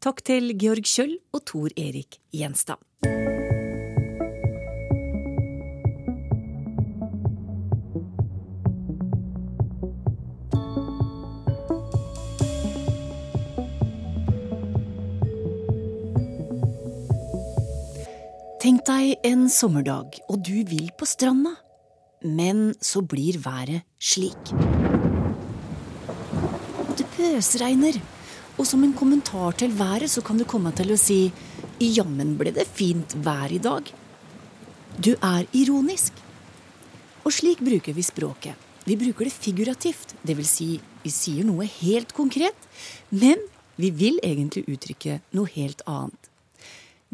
Takk 0.03 0.21
til 0.27 0.53
Georg 0.59 0.85
Kjøll 0.85 1.17
og 1.33 1.45
Tor 1.49 1.73
Erik 1.79 2.19
Gjenstad. 2.35 2.81
Tenk 18.65 18.81
deg 18.87 19.27
en 19.29 19.43
sommerdag, 19.45 20.15
og 20.25 20.39
du 20.41 20.63
vil 20.65 20.87
på 20.97 21.05
stranda. 21.05 21.51
Men 22.25 22.71
så 22.81 23.03
blir 23.05 23.37
været 23.43 23.83
slik. 24.01 24.49
Det 26.97 27.05
pøsregner, 27.13 28.01
og 28.57 28.65
som 28.65 28.81
en 28.81 28.97
kommentar 28.97 29.53
til 29.61 29.77
været 29.77 30.09
så 30.09 30.25
kan 30.25 30.41
du 30.41 30.47
komme 30.49 30.73
til 30.73 30.95
å 30.95 30.97
si 30.97 31.19
jammen 31.77 32.33
ble 32.41 32.57
det 32.57 32.65
fint 32.65 33.13
vær 33.21 33.53
i 33.53 33.61
dag. 33.61 33.85
Du 34.97 35.13
er 35.13 35.45
ironisk. 35.53 36.17
Og 37.21 37.37
slik 37.37 37.61
bruker 37.61 37.93
vi 37.93 38.09
språket. 38.09 38.57
Vi 38.89 38.97
bruker 38.97 39.29
det 39.29 39.39
figurativt, 39.45 40.17
dvs. 40.25 40.57
Si, 40.57 40.71
vi 41.05 41.13
sier 41.13 41.45
noe 41.45 41.69
helt 41.83 42.17
konkret, 42.17 42.71
men 43.13 43.45
vi 43.77 43.93
vil 43.93 44.23
egentlig 44.25 44.65
uttrykke 44.65 45.21
noe 45.37 45.53
helt 45.53 45.85
annet. 45.85 46.31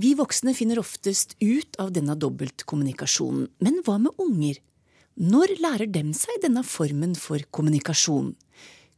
Vi 0.02 0.14
voksne 0.18 0.54
finner 0.58 0.80
oftest 0.82 1.36
ut 1.44 1.76
av 1.82 1.92
denne 1.94 2.16
dobbeltkommunikasjonen, 2.18 3.50
men 3.62 3.82
hva 3.86 4.00
med 4.02 4.18
unger? 4.24 4.58
Når 5.22 5.52
lærer 5.62 5.92
dem 5.94 6.10
seg 6.18 6.40
denne 6.42 6.64
formen 6.66 7.12
for 7.20 7.44
kommunikasjon? 7.54 8.32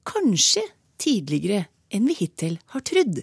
Kanskje 0.08 0.64
tidligere 1.02 1.66
enn 1.92 2.08
vi 2.08 2.16
hittil 2.22 2.56
har 2.72 2.86
trodd. 2.88 3.20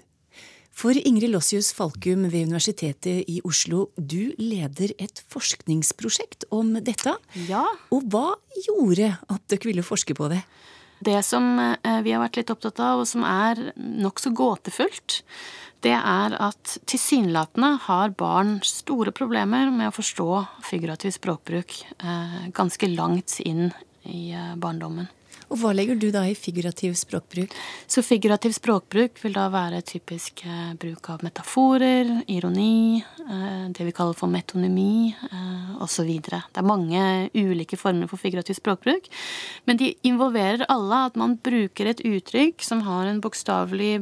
For 0.77 0.99
Ingrid 0.99 1.33
Lossius 1.33 1.71
Falkum 1.77 2.27
ved 2.27 2.51
Universitetet 2.51 3.31
i 3.31 3.39
Oslo, 3.49 3.87
du 3.97 4.35
leder 4.37 4.93
et 4.99 5.23
forskningsprosjekt 5.33 6.51
om 6.53 6.75
dette. 6.85 7.15
Ja. 7.49 7.65
Og 7.95 8.05
hva 8.13 8.35
gjorde 8.67 9.15
at 9.31 9.47
dere 9.49 9.71
ville 9.71 9.87
forske 9.87 10.19
på 10.19 10.29
det? 10.33 10.43
Det 11.01 11.17
som 11.25 11.55
eh, 11.57 12.01
vi 12.05 12.13
har 12.13 12.21
vært 12.21 12.43
litt 12.43 12.53
opptatt 12.53 12.81
av, 12.85 13.01
og 13.01 13.09
som 13.09 13.25
er 13.25 13.71
nokså 13.77 14.35
gåtefullt, 14.37 15.23
det 15.85 15.95
er 15.97 16.35
at 16.37 16.75
tilsynelatende 16.91 17.71
har 17.87 18.13
barn 18.19 18.59
store 18.67 19.15
problemer 19.17 19.71
med 19.73 19.89
å 19.89 19.95
forstå 19.97 20.29
figurativ 20.67 21.15
språkbruk 21.17 21.77
eh, 22.05 22.43
ganske 22.57 22.91
langt 22.93 23.39
inn 23.41 23.71
i 24.05 24.31
eh, 24.37 24.53
barndommen. 24.61 25.09
Og 25.51 25.59
hva 25.59 25.73
legger 25.75 25.99
du 25.99 26.13
da 26.15 26.23
i 26.31 26.37
figurativ 26.39 26.95
språkbruk? 26.95 27.55
Så 27.91 28.05
figurativ 28.07 28.55
språkbruk 28.55 29.19
vil 29.19 29.35
da 29.35 29.49
være 29.51 29.81
typisk 29.83 30.45
eh, 30.47 30.77
bruk 30.79 31.09
av 31.11 31.25
metaforer, 31.27 32.13
ironi, 32.31 33.03
eh, 33.03 33.65
det 33.75 33.89
vi 33.89 33.95
kaller 33.97 34.15
for 34.15 34.31
metonymi 34.31 35.11
eh, 35.11 35.73
osv. 35.83 36.13
Det 36.23 36.39
er 36.39 36.69
mange 36.71 37.03
ulike 37.35 37.79
former 37.81 38.07
for 38.07 38.23
figurativ 38.23 38.61
språkbruk, 38.61 39.11
men 39.67 39.81
de 39.81 39.91
involverer 40.07 40.69
alle 40.71 41.05
at 41.11 41.19
man 41.19 41.35
bruker 41.43 41.91
et 41.91 42.05
uttrykk 42.07 42.63
som 42.63 42.87
har 42.87 43.11
en 43.11 43.19
bokstavelig 43.25 43.97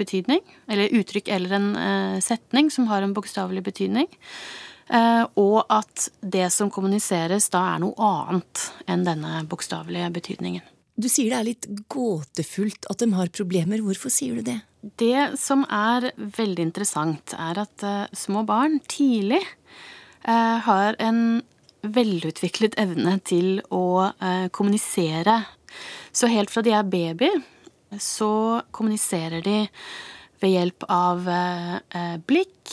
betydning, 0.00 0.40
eller 0.72 0.94
uttrykk 1.02 1.28
eller 1.36 1.58
en 1.58 1.72
eh, 1.76 2.20
setning 2.24 2.72
som 2.72 2.88
har 2.88 3.04
en 3.04 3.12
bokstavelig 3.16 3.66
betydning. 3.68 4.08
Uh, 4.84 5.24
og 5.40 5.62
at 5.72 6.10
det 6.20 6.50
som 6.52 6.68
kommuniseres 6.68 7.46
da 7.48 7.62
er 7.72 7.80
noe 7.80 7.96
annet 8.04 8.66
enn 8.84 9.06
denne 9.06 9.40
bokstavelige 9.48 10.10
betydningen. 10.12 10.73
Du 10.94 11.08
sier 11.10 11.32
det 11.32 11.38
er 11.40 11.48
litt 11.48 11.66
gåtefullt 11.90 12.86
at 12.90 13.00
de 13.02 13.08
har 13.16 13.32
problemer. 13.34 13.82
Hvorfor 13.82 14.12
sier 14.14 14.38
du 14.38 14.46
det? 14.46 14.60
Det 15.00 15.34
som 15.40 15.64
er 15.66 16.12
veldig 16.14 16.68
interessant, 16.68 17.34
er 17.34 17.58
at 17.64 17.84
uh, 17.86 18.06
små 18.14 18.44
barn 18.46 18.78
tidlig 18.90 19.40
uh, 19.42 20.60
har 20.62 20.94
en 21.02 21.42
velutviklet 21.84 22.78
evne 22.80 23.16
til 23.26 23.58
å 23.74 24.06
uh, 24.06 24.46
kommunisere. 24.54 25.40
Så 26.14 26.30
helt 26.30 26.54
fra 26.54 26.62
de 26.62 26.76
er 26.78 26.86
baby, 26.86 27.32
så 27.98 28.62
kommuniserer 28.70 29.42
de 29.42 29.58
ved 30.42 30.52
hjelp 30.52 30.84
av 30.92 31.24
blikk, 32.28 32.72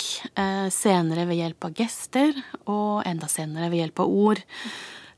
senere 0.74 1.24
ved 1.30 1.40
hjelp 1.40 1.68
av 1.70 1.76
gester, 1.78 2.34
og 2.68 3.06
enda 3.08 3.30
senere 3.32 3.70
ved 3.72 3.80
hjelp 3.80 4.02
av 4.04 4.12
ord. 4.26 4.42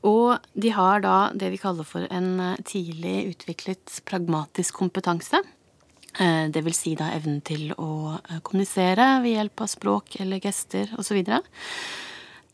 Og 0.04 0.36
de 0.52 0.72
har 0.76 1.00
da 1.04 1.16
det 1.32 1.48
vi 1.54 1.60
kaller 1.60 1.86
for 1.88 2.04
en 2.12 2.36
eh, 2.42 2.62
tidlig 2.68 3.16
utviklet 3.32 4.00
pragmatisk 4.08 4.76
kompetanse. 4.82 5.40
Eh, 6.20 6.44
det 6.52 6.64
vil 6.66 6.76
si 6.76 6.92
da 6.98 7.08
evnen 7.16 7.40
til 7.46 7.70
å 7.72 8.18
eh, 8.18 8.42
kommunisere 8.44 9.22
ved 9.24 9.38
hjelp 9.38 9.64
av 9.64 9.72
språk 9.72 10.18
eller 10.20 10.42
gester 10.44 10.92
osv. 11.00 11.22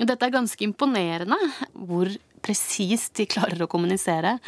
Dette 0.00 0.26
er 0.26 0.32
ganske 0.32 0.64
imponerende, 0.64 1.36
hvor 1.74 2.08
presist 2.40 3.18
de 3.18 3.28
klarer 3.28 3.66
å 3.66 3.68
kommunisere. 3.68 4.38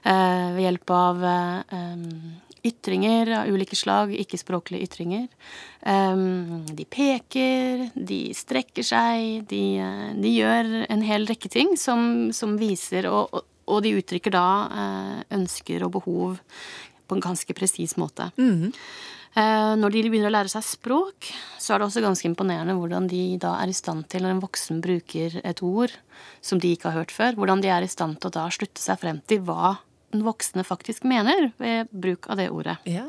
Ved 0.00 0.62
hjelp 0.62 0.90
av 0.94 1.24
ytringer 2.66 3.30
av 3.40 3.50
ulike 3.52 3.76
slag, 3.78 4.14
ikke-språklige 4.16 4.88
ytringer. 4.88 5.26
De 6.78 6.86
peker, 6.90 7.84
de 7.94 8.20
strekker 8.36 8.86
seg, 8.86 9.44
de, 9.50 9.62
de 10.18 10.32
gjør 10.34 10.72
en 10.88 11.04
hel 11.06 11.28
rekke 11.28 11.50
ting 11.52 11.76
som, 11.80 12.32
som 12.34 12.56
viser 12.60 13.08
og, 13.10 13.38
og, 13.68 13.78
de 13.84 13.94
uttrykker 14.00 14.34
da 14.34 14.48
eh, 14.68 15.20
ønsker 15.38 15.86
og 15.86 15.94
behov 16.00 16.40
på 17.08 17.16
en 17.16 17.24
ganske 17.24 17.54
presis 17.56 17.96
måte. 18.00 18.30
Mm. 18.40 18.74
Når 19.78 19.92
de 19.92 20.00
begynner 20.08 20.32
å 20.32 20.34
lære 20.34 20.50
seg 20.50 20.64
språk, 20.66 21.28
så 21.60 21.74
er 21.74 21.78
det 21.78 21.86
også 21.86 22.02
ganske 22.02 22.26
imponerende 22.26 22.74
hvordan 22.74 23.06
de 23.10 23.36
da 23.38 23.52
er 23.62 23.70
i 23.70 23.76
stand 23.76 24.08
til, 24.10 24.24
når 24.24 24.34
en 24.34 24.42
voksen 24.42 24.80
bruker 24.82 25.36
et 25.44 25.62
ord 25.62 25.92
som 26.42 26.58
de 26.58 26.72
ikke 26.74 26.90
har 26.90 27.04
hørt 27.04 27.14
før, 27.14 27.36
hvordan 27.38 27.62
de 27.62 27.70
er 27.70 27.84
i 27.84 27.90
stand 27.92 28.18
til 28.18 28.32
å 28.32 28.34
da 28.34 28.46
slutte 28.50 28.82
seg 28.82 28.98
frem 28.98 29.20
til 29.30 29.44
hva 29.46 29.76
den 30.12 30.24
voksne 30.26 30.64
faktisk 30.66 31.06
mener 31.08 31.50
ved 31.60 31.90
bruk 31.90 32.30
av 32.30 32.40
det 32.40 32.50
ordet. 32.50 32.78
Ja. 32.88 33.06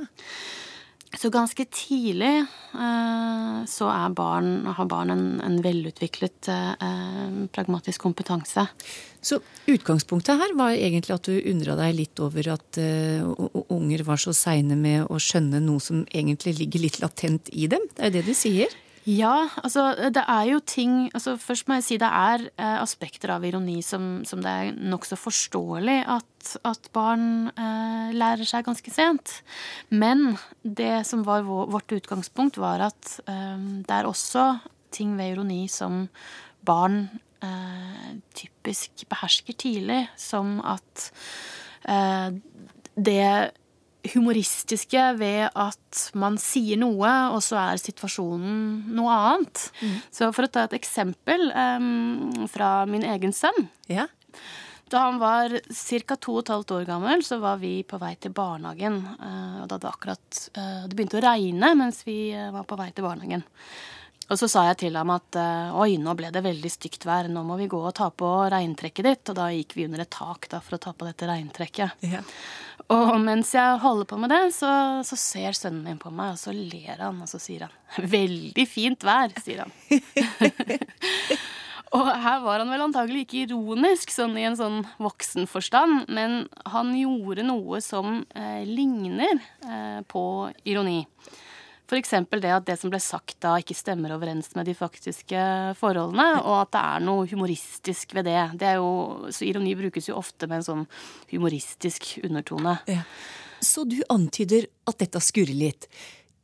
Så 1.17 1.31
ganske 1.33 1.65
tidlig 1.73 2.45
eh, 2.77 3.55
så 3.65 3.87
barn, 4.13 4.67
har 4.77 4.85
barn 4.85 5.09
en, 5.09 5.23
en 5.41 5.55
velutviklet 5.65 6.49
eh, 6.53 7.23
pragmatisk 7.49 8.05
kompetanse. 8.05 8.67
Så 9.21 9.39
utgangspunktet 9.65 10.37
her 10.37 10.53
var 10.59 10.75
egentlig 10.75 11.15
at 11.15 11.25
du 11.25 11.39
undra 11.49 11.75
deg 11.79 11.97
litt 11.97 12.21
over 12.23 12.53
at 12.53 12.79
uh, 12.79 13.25
unger 13.73 14.05
var 14.07 14.21
så 14.21 14.31
seine 14.37 14.77
med 14.79 15.09
å 15.11 15.17
skjønne 15.19 15.59
noe 15.65 15.83
som 15.83 16.05
egentlig 16.07 16.55
ligger 16.61 16.85
litt 16.85 17.01
latent 17.01 17.49
i 17.51 17.67
dem? 17.71 17.83
Det 17.97 18.05
er 18.05 18.13
jo 18.13 18.15
det 18.19 18.29
du 18.29 18.37
sier? 18.37 18.77
Ja, 19.07 19.47
altså 19.63 19.93
det 20.11 20.21
er 20.27 20.47
jo 20.49 20.59
ting 20.59 21.07
altså 21.15 21.37
Først 21.39 21.69
må 21.69 21.77
jeg 21.77 21.85
si 21.85 21.97
det 22.01 22.09
er 22.09 22.43
eh, 22.49 22.79
aspekter 22.81 23.31
av 23.35 23.45
ironi 23.47 23.79
som, 23.85 24.25
som 24.27 24.41
det 24.43 24.51
er 24.51 24.73
nokså 24.75 25.17
forståelig 25.19 25.97
at, 26.17 26.49
at 26.67 26.89
barn 26.95 27.47
eh, 27.53 28.11
lærer 28.15 28.47
seg 28.47 28.67
ganske 28.67 28.91
sent. 28.93 29.39
Men 29.89 30.35
det 30.63 31.05
som 31.07 31.23
var 31.27 31.47
vårt 31.47 31.91
utgangspunkt, 31.95 32.59
var 32.59 32.83
at 32.89 33.15
eh, 33.29 33.57
det 33.87 33.95
er 33.95 34.09
også 34.09 34.51
ting 34.95 35.15
ved 35.19 35.33
ironi 35.33 35.63
som 35.71 36.07
barn 36.65 37.05
eh, 37.45 38.11
typisk 38.35 39.05
behersker 39.09 39.57
tidlig, 39.59 40.03
som 40.19 40.59
at 40.65 41.09
eh, 41.87 42.35
det 42.99 43.29
humoristiske 44.13 45.01
ved 45.19 45.49
at 45.51 46.03
man 46.17 46.37
sier 46.39 46.79
noe, 46.79 47.11
og 47.33 47.41
så 47.43 47.59
er 47.61 47.81
situasjonen 47.81 48.95
noe 48.95 49.11
annet. 49.15 49.65
Mm. 49.81 49.99
Så 50.15 50.31
for 50.35 50.47
å 50.47 50.51
ta 50.51 50.65
et 50.67 50.77
eksempel 50.79 51.49
um, 51.51 52.47
fra 52.51 52.85
min 52.89 53.03
egen 53.03 53.35
sønn. 53.35 53.67
Ja. 53.91 54.07
Da 54.89 55.03
han 55.05 55.19
var 55.21 55.53
ca. 55.69 56.15
to 56.17 56.39
og 56.39 56.41
et 56.41 56.51
halvt 56.53 56.71
år 56.79 56.87
gammel, 56.87 57.21
så 57.25 57.37
var 57.43 57.59
vi 57.61 57.83
på 57.85 57.99
vei 58.01 58.15
til 58.17 58.33
barnehagen. 58.33 59.03
Uh, 59.19 59.61
og 59.61 59.69
da 59.69 59.77
hadde 59.77 59.91
akkurat 59.91 60.41
uh, 60.57 60.87
Det 60.89 60.95
begynte 60.95 61.19
å 61.19 61.25
regne 61.27 61.75
mens 61.77 62.01
vi 62.07 62.31
uh, 62.33 62.49
var 62.55 62.65
på 62.69 62.79
vei 62.79 62.89
til 62.95 63.05
barnehagen. 63.05 63.45
Og 64.29 64.37
så 64.37 64.49
sa 64.49 64.63
jeg 64.67 64.77
til 64.83 64.97
ham 64.97 65.09
at 65.09 65.37
oi, 65.73 65.95
nå 65.97 66.13
ble 66.13 66.27
det 66.29 66.43
veldig 66.45 66.69
stygt 66.69 67.07
vær, 67.09 67.25
nå 67.33 67.41
må 67.41 67.55
vi 67.57 67.65
gå 67.65 67.79
og 67.81 67.95
ta 67.97 68.11
på 68.13 68.27
regntrekket 68.53 69.07
ditt. 69.07 69.31
Og 69.31 69.37
da 69.39 69.47
gikk 69.49 69.73
vi 69.73 69.87
under 69.87 70.03
et 70.03 70.11
tak 70.13 70.45
da, 70.51 70.59
for 70.61 70.77
å 70.77 70.81
ta 70.83 70.93
på 70.93 71.07
dette 71.07 71.25
regntrekket. 71.25 72.03
Ja. 72.05 72.21
Og 72.89 73.19
mens 73.21 73.51
jeg 73.53 73.81
holder 73.83 74.07
på 74.09 74.17
med 74.17 74.31
det, 74.33 74.41
så, 74.55 74.69
så, 75.05 75.17
ser 75.19 75.53
sønnen 75.57 75.83
min 75.85 75.99
på 76.01 76.09
meg, 76.09 76.33
og 76.33 76.41
så 76.41 76.53
ler 76.55 77.03
han, 77.03 77.19
og 77.21 77.29
så 77.29 77.37
sier 77.41 77.67
han 77.67 78.07
'Veldig 78.09 78.65
fint 78.69 79.05
vær', 79.05 79.35
sier 79.43 79.61
han. 79.61 79.73
og 81.97 82.09
her 82.09 82.39
var 82.41 82.63
han 82.63 82.73
vel 82.73 82.85
antagelig 82.87 83.27
ikke 83.27 83.43
ironisk, 83.43 84.09
sånn 84.13 84.33
i 84.41 84.47
en 84.49 84.57
sånn 84.57 84.81
voksenforstand, 84.97 86.09
men 86.09 86.47
han 86.65 86.95
gjorde 86.97 87.45
noe 87.45 87.81
som 87.85 88.23
eh, 88.33 88.65
ligner 88.65 89.37
eh, 89.37 90.01
på 90.09 90.23
ironi. 90.65 91.03
F.eks. 91.89 92.11
det 92.29 92.51
at 92.53 92.67
det 92.67 92.75
som 92.77 92.91
ble 92.93 92.99
sagt 93.01 93.39
da, 93.41 93.55
ikke 93.57 93.73
stemmer 93.73 94.13
overens 94.13 94.51
med 94.53 94.67
de 94.69 94.75
faktiske 94.77 95.41
forholdene, 95.79 96.27
og 96.43 96.59
at 96.59 96.73
det 96.75 96.83
er 96.85 97.05
noe 97.07 97.25
humoristisk 97.31 98.13
ved 98.13 98.29
det. 98.29 98.43
det 98.61 98.75
jo, 98.77 98.91
så 99.33 99.47
ironi 99.47 99.73
brukes 99.79 100.11
jo 100.11 100.19
ofte 100.19 100.45
med 100.45 100.61
en 100.61 100.67
sånn 100.67 100.85
humoristisk 101.33 102.11
undertone. 102.21 102.77
Ja. 102.85 103.01
Så 103.65 103.83
du 103.89 103.97
antyder 104.13 104.69
at 104.87 105.01
dette 105.01 105.19
skurrer 105.23 105.57
litt 105.57 105.89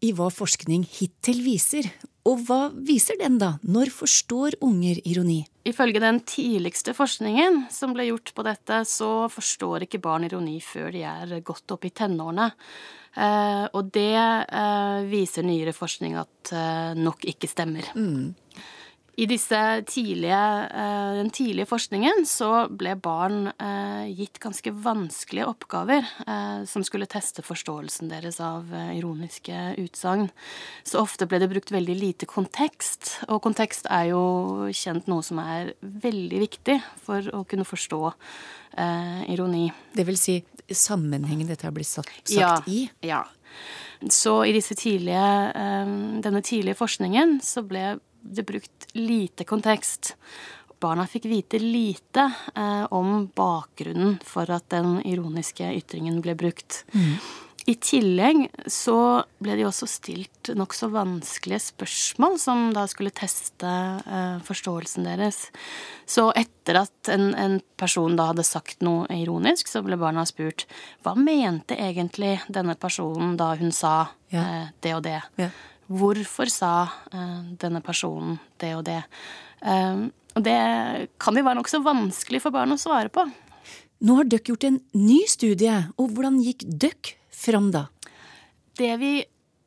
i 0.04 0.12
hva 0.18 0.32
forskning 0.34 0.84
hittil 0.98 1.46
viser. 1.46 1.88
Og 2.26 2.42
hva 2.48 2.72
viser 2.74 3.20
den, 3.20 3.38
da? 3.38 3.56
Når 3.62 3.92
forstår 3.94 4.58
unger 4.66 4.98
ironi? 5.06 5.44
Ifølge 5.70 6.02
den 6.02 6.24
tidligste 6.26 6.96
forskningen 6.98 7.68
som 7.74 7.94
ble 7.94 8.08
gjort 8.10 8.34
på 8.34 8.46
dette, 8.48 8.82
så 8.90 9.28
forstår 9.30 9.86
ikke 9.86 10.02
barn 10.02 10.26
ironi 10.26 10.58
før 10.62 10.90
de 10.94 11.04
er 11.06 11.36
godt 11.46 11.78
opp 11.78 11.86
i 11.86 11.94
tenårene. 11.94 12.50
Eh, 13.16 13.66
og 13.72 13.92
det 13.96 14.16
eh, 14.20 15.06
viser 15.08 15.46
nyere 15.48 15.76
forskning 15.76 16.18
at 16.20 16.52
eh, 16.56 16.92
nok 17.00 17.24
ikke 17.32 17.50
stemmer. 17.52 17.88
Mm. 17.96 18.34
I 19.16 19.26
disse 19.32 19.60
tidlige, 19.88 20.40
den 21.16 21.30
tidlige 21.32 21.68
forskningen 21.70 22.26
så 22.28 22.66
ble 22.68 22.98
barn 23.00 23.46
gitt 24.12 24.42
ganske 24.44 24.74
vanskelige 24.84 25.48
oppgaver 25.48 26.04
som 26.68 26.84
skulle 26.84 27.08
teste 27.08 27.40
forståelsen 27.46 28.12
deres 28.12 28.42
av 28.44 28.68
ironiske 28.92 29.62
utsagn. 29.80 30.28
Så 30.84 31.00
ofte 31.00 31.28
ble 31.32 31.40
det 31.40 31.48
brukt 31.54 31.72
veldig 31.72 31.96
lite 31.96 32.28
kontekst, 32.28 33.22
og 33.30 33.40
kontekst 33.46 33.88
er 33.88 34.10
jo 34.12 34.24
kjent 34.76 35.08
noe 35.08 35.24
som 35.24 35.40
er 35.40 35.72
veldig 35.80 36.42
viktig 36.44 36.76
for 37.06 37.24
å 37.32 37.46
kunne 37.48 37.68
forstå 37.68 38.02
ironi. 39.32 39.70
Det 39.96 40.04
vil 40.10 40.20
si 40.20 40.42
sammenhengen 40.68 41.48
dette 41.48 41.70
har 41.70 41.76
blitt 41.76 41.88
sagt, 41.88 42.26
sagt 42.28 42.36
ja, 42.36 42.58
i? 42.68 42.84
Ja. 43.06 43.24
Så 44.12 44.42
i 44.44 44.60
tidlige, 44.60 45.24
denne 46.20 46.44
tidlige 46.44 46.76
forskningen 46.76 47.40
så 47.46 47.64
ble 47.64 47.96
det 48.26 48.46
brukt 48.48 48.88
lite 48.94 49.48
kontekst. 49.48 50.16
barna 50.80 51.08
fikk 51.08 51.26
vite 51.26 51.60
lite 51.60 52.32
eh, 52.56 52.86
om 52.94 53.28
bakgrunnen 53.36 54.20
for 54.24 54.50
at 54.52 54.70
den 54.70 55.00
ironiske 55.08 55.72
ytringen 55.74 56.22
ble 56.22 56.36
brukt. 56.36 56.84
I 57.66 57.74
tillegg 57.82 58.44
så 58.70 59.24
ble 59.42 59.56
de 59.58 59.64
også 59.66 59.88
stilt 59.90 60.52
nokså 60.54 60.92
vanskelige 60.94 61.64
spørsmål 61.72 62.36
som 62.38 62.68
da 62.76 62.84
skulle 62.90 63.14
teste 63.16 63.66
eh, 63.66 64.36
forståelsen 64.46 65.08
deres. 65.08 65.48
Så 66.06 66.28
etter 66.38 66.84
at 66.84 67.10
en, 67.10 67.32
en, 67.34 67.58
person 67.76 68.14
da 68.16 68.30
hadde 68.30 68.46
sagt 68.48 68.86
noe 68.86 69.10
ironisk, 69.12 69.68
så 69.68 69.82
ble 69.84 69.98
barna 70.00 70.24
spurt 70.30 70.68
hva 71.04 71.16
mente 71.18 71.76
egentlig 71.76 72.38
denne 72.48 72.78
personen 72.80 73.34
da 73.40 73.50
hun 73.60 73.74
sa 73.76 73.96
ja. 74.30 74.46
eh, 74.46 74.70
det 74.86 74.94
og 74.96 75.04
det. 75.10 75.18
Ja. 75.42 75.50
Hvorfor 75.86 76.50
sa 76.50 76.76
eh, 77.14 77.42
denne 77.62 77.82
personen 77.86 78.40
det 78.62 78.72
og 78.78 78.86
det? 78.88 79.02
Eh, 79.62 80.06
og 80.36 80.44
det 80.44 80.60
kan 81.22 81.38
jo 81.38 81.46
være 81.46 81.60
nokså 81.62 81.82
vanskelig 81.86 82.42
for 82.44 82.56
barn 82.56 82.74
å 82.74 82.80
svare 82.80 83.12
på. 83.14 83.24
Nå 84.06 84.18
har 84.20 84.28
dere 84.28 84.52
gjort 84.52 84.66
en 84.68 84.82
ny 84.98 85.22
studie, 85.32 85.78
og 85.96 86.12
hvordan 86.12 86.42
gikk 86.44 86.66
dere 86.68 87.16
fram 87.32 87.70
da? 87.72 87.86
Det 88.76 88.92
vi 89.00 89.14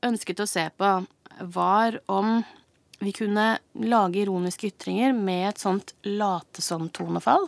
ønsket 0.05 0.43
å 0.45 0.49
se 0.49 0.67
på, 0.77 0.91
var 1.55 2.01
om 2.13 2.43
vi 2.99 3.15
kunne 3.15 3.47
lage 3.79 4.21
ironiske 4.25 4.73
ytringer 4.73 5.15
med 5.17 5.53
et 5.53 5.63
sånt 5.63 5.95
late 6.05 6.63
som-tonefall. 6.63 7.47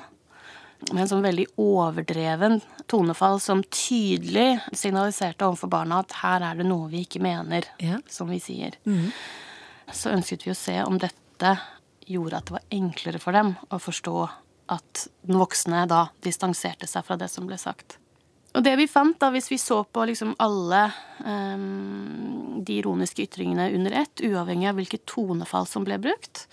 Med 0.88 1.04
en 1.04 1.10
sånn 1.10 1.25
veldig 1.25 1.46
overdreven 1.60 2.60
tonefall 2.90 3.37
som 3.42 3.62
tydelig 3.68 4.62
signaliserte 4.72 5.46
overfor 5.46 5.70
barna 5.70 6.00
at 6.02 6.16
her 6.22 6.44
er 6.49 6.60
det 6.60 6.66
noe 6.68 6.88
vi 6.90 7.04
ikke 7.04 7.22
mener, 7.22 7.68
ja. 7.82 8.00
som 8.10 8.32
vi 8.32 8.40
sier. 8.42 8.78
Mm. 8.88 9.10
Så 9.92 10.14
ønsket 10.14 10.46
vi 10.46 10.54
å 10.54 10.58
se 10.58 10.78
om 10.82 10.96
dette 11.00 11.56
gjorde 12.10 12.40
at 12.40 12.49
det 12.49 12.56
var 12.56 12.68
enklere 12.80 13.20
for 13.22 13.37
dem 13.37 13.54
å 13.70 13.78
forstå 13.82 14.16
at 14.70 15.06
den 15.26 15.38
voksne 15.40 15.84
da 15.90 16.06
distanserte 16.25 16.88
seg 16.90 17.06
fra 17.06 17.18
det 17.20 17.28
som 17.30 17.46
ble 17.49 17.58
sagt. 17.60 17.99
Og 18.56 18.64
det 18.66 18.72
vi 18.80 18.88
fant, 18.90 19.14
da, 19.20 19.30
hvis 19.30 19.50
vi 19.52 19.60
så 19.62 19.82
på 19.87 20.04
liksom 20.10 20.32
alle 20.42 20.88
um, 21.22 22.62
de 22.66 22.80
ironiske 22.80 23.28
ytringene 23.28 23.68
under 23.76 23.94
ett, 24.02 24.22
uavhengig 24.26 24.70
av 24.70 24.80
hvilket 24.80 25.06
tonefall 25.10 25.68
som 25.70 25.87
ble 25.87 26.00
brukt, 26.02 26.49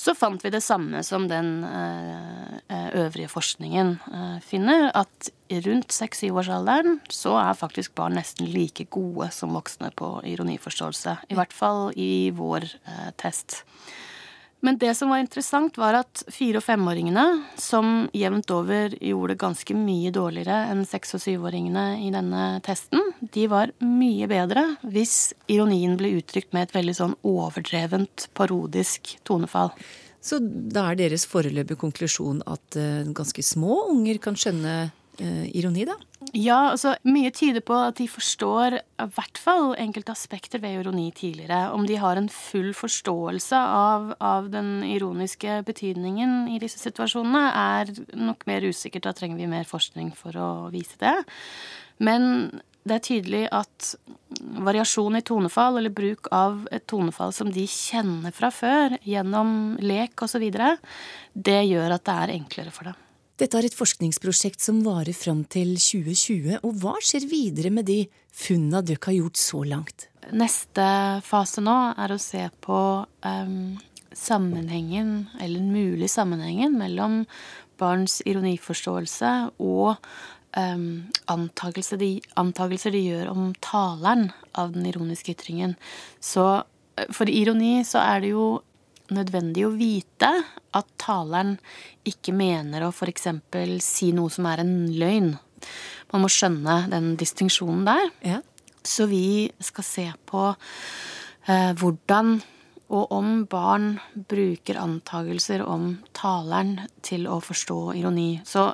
så 0.00 0.14
fant 0.16 0.40
vi 0.40 0.52
det 0.52 0.62
samme 0.64 1.02
som 1.04 1.26
den 1.28 1.60
uh, 1.66 2.56
øvrige 2.96 3.28
forskningen 3.28 3.98
uh, 4.08 4.38
finner, 4.40 4.88
at 4.96 5.28
rundt 5.66 5.92
seks-syvårsalderen 5.92 7.00
så 7.12 7.34
er 7.42 7.58
faktisk 7.58 7.94
barn 7.98 8.16
nesten 8.16 8.48
like 8.48 8.86
gode 8.88 9.28
som 9.34 9.52
voksne 9.56 9.90
på 9.98 10.12
ironiforståelse. 10.30 11.18
I 11.28 11.36
hvert 11.36 11.52
fall 11.52 11.90
i 12.00 12.30
vår 12.32 12.68
test. 13.20 13.64
Men 14.60 14.76
det 14.78 14.92
som 14.94 15.08
var 15.08 15.22
interessant, 15.22 15.78
var 15.80 15.96
at 16.02 16.22
fire- 16.28 16.60
og 16.60 16.64
femåringene, 16.66 17.24
som 17.56 18.10
jevnt 18.12 18.50
over 18.52 18.92
gjorde 19.00 19.38
ganske 19.40 19.76
mye 19.76 20.12
dårligere 20.12 20.66
enn 20.72 20.84
seks- 20.88 21.16
og 21.16 21.22
syvåringene 21.24 21.86
i 22.04 22.10
denne 22.12 22.60
testen, 22.66 23.00
de 23.20 23.46
var 23.48 23.72
mye 23.80 24.28
bedre 24.28 24.66
hvis 24.84 25.32
ironien 25.48 25.96
ble 25.96 26.12
uttrykt 26.18 26.52
med 26.52 26.68
et 26.68 26.76
veldig 26.76 26.96
sånn 26.98 27.16
overdrevent, 27.24 28.28
parodisk 28.36 29.16
tonefall. 29.24 29.72
Så 30.20 30.36
da 30.40 30.90
er 30.90 31.00
deres 31.00 31.24
foreløpige 31.28 31.80
konklusjon 31.80 32.42
at 32.44 32.76
uh, 32.76 33.08
ganske 33.16 33.44
små 33.44 33.86
unger 33.94 34.20
kan 34.20 34.36
skjønne 34.36 34.76
uh, 34.90 35.46
ironi, 35.56 35.88
da? 35.88 35.96
Ja, 36.36 36.70
altså 36.70 36.92
mye 37.02 37.32
tyder 37.34 37.62
på 37.66 37.74
at 37.74 37.98
de 37.98 38.06
forstår 38.06 38.76
i 38.78 39.06
hvert 39.16 39.38
fall 39.40 39.72
enkelte 39.82 40.14
aspekter 40.14 40.62
ved 40.62 40.78
ironi 40.78 41.08
tidligere. 41.16 41.72
Om 41.74 41.88
de 41.88 41.96
har 41.98 42.20
en 42.20 42.28
full 42.30 42.70
forståelse 42.76 43.58
av, 43.58 44.12
av, 44.22 44.46
den 44.52 44.84
ironiske 44.86 45.58
betydningen 45.66 46.46
i 46.54 46.60
disse 46.62 46.78
situasjonene, 46.78 47.42
er 47.50 47.90
nok 48.14 48.46
mer 48.46 48.68
usikkert. 48.68 49.08
Da 49.08 49.14
trenger 49.16 49.42
vi 49.42 49.50
mer 49.50 49.66
forskning 49.66 50.14
for 50.14 50.38
å 50.38 50.50
vise 50.70 51.00
det. 51.02 51.16
Men 51.98 52.62
det 52.86 52.96
er 52.96 53.06
tydelig 53.10 53.44
at 53.50 53.92
variasjon 54.70 55.18
i 55.18 55.26
tonefall, 55.26 55.82
eller 55.82 55.92
bruk 55.92 56.30
av 56.32 56.62
et 56.70 56.86
tonefall 56.88 57.34
som 57.34 57.50
de 57.50 57.66
kjenner 57.66 58.32
fra 58.34 58.54
før, 58.54 59.00
gjennom 59.02 59.76
lek 59.82 60.22
osv., 60.22 60.46
det 61.34 61.60
gjør 61.66 61.98
at 61.98 62.06
det 62.06 62.20
er 62.22 62.38
enklere 62.38 62.74
for 62.74 62.92
dem. 62.92 63.06
Dette 63.40 63.56
er 63.56 63.70
et 63.70 63.76
forskningsprosjekt 63.76 64.60
som 64.60 64.82
varer 64.84 65.16
fram 65.16 65.46
til 65.48 65.72
2020, 65.80 66.58
og 66.60 66.74
hva 66.82 66.98
skjer 67.00 67.24
videre 67.30 67.70
med 67.72 67.86
de 67.88 68.02
funnene 68.36 68.82
dere 68.84 69.00
har 69.06 69.16
gjort 69.16 69.40
så 69.40 69.62
langt? 69.64 70.10
Neste 70.36 70.84
fase 71.24 71.64
nå 71.64 71.76
er 71.96 72.12
å 72.12 72.20
se 72.20 72.42
på 72.60 72.80
um, 73.24 73.78
sammenhengen, 74.12 75.30
eller 75.40 75.56
den 75.56 75.72
mulige 75.72 76.12
sammenhengen, 76.12 76.76
mellom 76.82 77.22
barns 77.80 78.18
ironiforståelse 78.28 79.32
og 79.56 79.96
um, 80.60 81.08
antakelser, 81.32 81.96
de, 82.02 82.18
antakelser 82.36 82.92
de 82.92 83.06
gjør 83.06 83.32
om 83.32 83.54
taleren 83.64 84.34
av 84.52 84.76
den 84.76 84.84
ironiske 84.92 85.32
ytringen. 85.32 85.78
Så 86.20 86.44
eh, 86.60 87.08
for 87.08 87.32
ironi 87.32 87.78
så 87.88 88.04
er 88.04 88.20
det 88.20 88.34
jo 88.34 88.50
nødvendig 89.14 89.66
å 89.66 89.74
vite 89.74 90.30
at 90.76 90.92
taleren 91.00 91.56
ikke 92.06 92.34
mener 92.36 92.86
å 92.86 92.92
f.eks. 92.92 93.28
si 93.84 94.12
noe 94.16 94.30
som 94.32 94.48
er 94.50 94.62
en 94.62 94.74
løgn. 95.00 95.34
Man 96.12 96.24
må 96.24 96.30
skjønne 96.32 96.84
den 96.92 97.12
distinksjonen 97.20 97.84
der. 97.88 98.08
Ja. 98.26 98.40
Så 98.86 99.06
vi 99.10 99.50
skal 99.60 99.86
se 99.86 100.06
på 100.30 100.46
eh, 100.50 101.72
hvordan 101.76 102.40
og 102.90 103.12
om 103.14 103.44
barn 103.46 103.92
bruker 104.14 104.80
antagelser 104.80 105.62
om 105.62 105.92
taleren 106.16 106.80
til 107.06 107.28
å 107.30 107.38
forstå 107.44 107.78
ironi. 108.00 108.40
Så 108.42 108.72